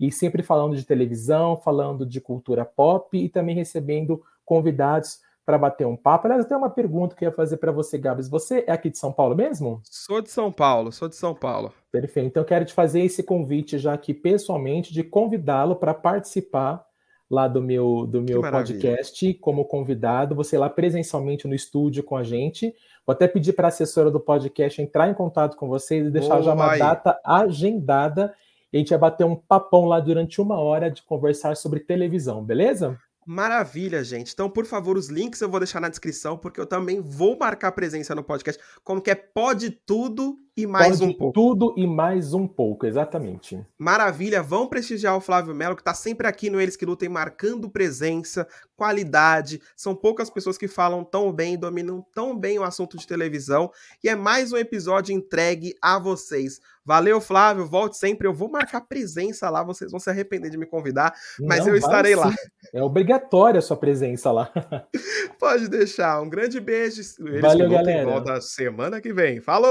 e 0.00 0.10
sempre 0.10 0.42
falando 0.42 0.74
de 0.74 0.86
televisão, 0.86 1.58
falando 1.58 2.06
de 2.06 2.22
cultura 2.22 2.64
pop 2.64 3.18
e 3.18 3.28
também 3.28 3.54
recebendo 3.54 4.22
convidados 4.46 5.18
para 5.50 5.58
bater 5.58 5.84
um 5.84 5.96
papo. 5.96 6.28
Aliás, 6.28 6.44
até 6.44 6.56
uma 6.56 6.70
pergunta 6.70 7.16
que 7.16 7.24
eu 7.24 7.28
ia 7.28 7.34
fazer 7.34 7.56
para 7.56 7.72
você, 7.72 7.98
Gabs. 7.98 8.28
Você 8.28 8.62
é 8.68 8.72
aqui 8.72 8.88
de 8.88 8.96
São 8.96 9.12
Paulo 9.12 9.34
mesmo? 9.34 9.80
Sou 9.82 10.22
de 10.22 10.30
São 10.30 10.52
Paulo, 10.52 10.92
sou 10.92 11.08
de 11.08 11.16
São 11.16 11.34
Paulo. 11.34 11.72
Perfeito. 11.90 12.28
Então, 12.28 12.42
eu 12.42 12.46
quero 12.46 12.64
te 12.64 12.72
fazer 12.72 13.00
esse 13.00 13.24
convite 13.24 13.76
já 13.76 13.92
aqui 13.92 14.14
pessoalmente, 14.14 14.94
de 14.94 15.02
convidá-lo 15.02 15.74
para 15.74 15.92
participar 15.92 16.86
lá 17.28 17.48
do 17.48 17.60
meu, 17.60 18.06
do 18.06 18.22
meu 18.22 18.40
podcast 18.40 19.34
como 19.34 19.64
convidado, 19.64 20.36
você 20.36 20.56
lá 20.56 20.70
presencialmente 20.70 21.48
no 21.48 21.54
estúdio 21.54 22.04
com 22.04 22.16
a 22.16 22.22
gente. 22.22 22.72
Vou 23.04 23.12
até 23.12 23.26
pedir 23.26 23.52
para 23.52 23.66
a 23.66 23.70
assessora 23.70 24.08
do 24.08 24.20
podcast 24.20 24.80
entrar 24.80 25.10
em 25.10 25.14
contato 25.14 25.56
com 25.56 25.66
vocês 25.66 26.06
e 26.06 26.10
deixar 26.10 26.42
já 26.42 26.54
uma 26.54 26.72
aí. 26.72 26.78
data 26.78 27.20
agendada. 27.24 28.32
E 28.72 28.76
a 28.76 28.78
gente 28.78 28.90
vai 28.90 28.98
bater 28.98 29.24
um 29.24 29.34
papão 29.34 29.86
lá 29.86 29.98
durante 29.98 30.40
uma 30.40 30.60
hora 30.60 30.88
de 30.88 31.02
conversar 31.02 31.56
sobre 31.56 31.80
televisão, 31.80 32.44
beleza? 32.44 32.96
Maravilha, 33.26 34.02
gente. 34.02 34.32
Então, 34.32 34.48
por 34.48 34.64
favor, 34.64 34.96
os 34.96 35.08
links 35.08 35.40
eu 35.40 35.48
vou 35.48 35.60
deixar 35.60 35.80
na 35.80 35.88
descrição, 35.88 36.38
porque 36.38 36.60
eu 36.60 36.66
também 36.66 37.00
vou 37.00 37.36
marcar 37.38 37.72
presença 37.72 38.14
no 38.14 38.24
podcast, 38.24 38.60
como 38.82 39.00
que 39.00 39.10
é 39.10 39.14
Pode 39.14 39.70
Tudo 39.70 40.38
e 40.56 40.66
Mais 40.66 40.98
Pode 40.98 41.10
um 41.10 41.16
Pouco. 41.16 41.32
Tudo 41.32 41.74
e 41.76 41.86
Mais 41.86 42.34
um 42.34 42.46
Pouco, 42.46 42.86
exatamente. 42.86 43.64
Maravilha. 43.78 44.42
Vão 44.42 44.66
prestigiar 44.66 45.16
o 45.16 45.20
Flávio 45.20 45.54
Melo, 45.54 45.76
que 45.76 45.82
está 45.82 45.94
sempre 45.94 46.26
aqui 46.26 46.50
no 46.50 46.60
Eles 46.60 46.76
Que 46.76 46.86
Lutem, 46.86 47.08
marcando 47.08 47.70
presença, 47.70 48.48
qualidade. 48.74 49.60
São 49.76 49.94
poucas 49.94 50.30
pessoas 50.30 50.56
que 50.56 50.66
falam 50.66 51.04
tão 51.04 51.32
bem, 51.32 51.58
dominam 51.58 52.04
tão 52.12 52.36
bem 52.36 52.58
o 52.58 52.64
assunto 52.64 52.96
de 52.96 53.06
televisão. 53.06 53.70
E 54.02 54.08
é 54.08 54.16
mais 54.16 54.52
um 54.52 54.56
episódio 54.56 55.14
entregue 55.14 55.74
a 55.80 55.98
vocês. 55.98 56.60
Valeu, 56.90 57.20
Flávio. 57.20 57.64
Volte 57.68 57.96
sempre. 57.96 58.26
Eu 58.26 58.34
vou 58.34 58.50
marcar 58.50 58.80
presença 58.80 59.48
lá. 59.48 59.62
Vocês 59.62 59.92
vão 59.92 60.00
se 60.00 60.10
arrepender 60.10 60.50
de 60.50 60.58
me 60.58 60.66
convidar, 60.66 61.14
mas 61.38 61.60
Não, 61.60 61.68
eu 61.68 61.76
estarei 61.76 62.16
lá. 62.16 62.34
É 62.74 62.82
obrigatória 62.82 63.60
a 63.60 63.62
sua 63.62 63.76
presença 63.76 64.32
lá. 64.32 64.52
Pode 65.38 65.68
deixar. 65.68 66.20
Um 66.20 66.28
grande 66.28 66.58
beijo. 66.58 67.00
Eles 67.20 67.40
Valeu, 67.40 67.70
galera. 67.70 68.10
Volta 68.10 68.40
semana 68.40 69.00
que 69.00 69.12
vem. 69.12 69.40
Falou! 69.40 69.68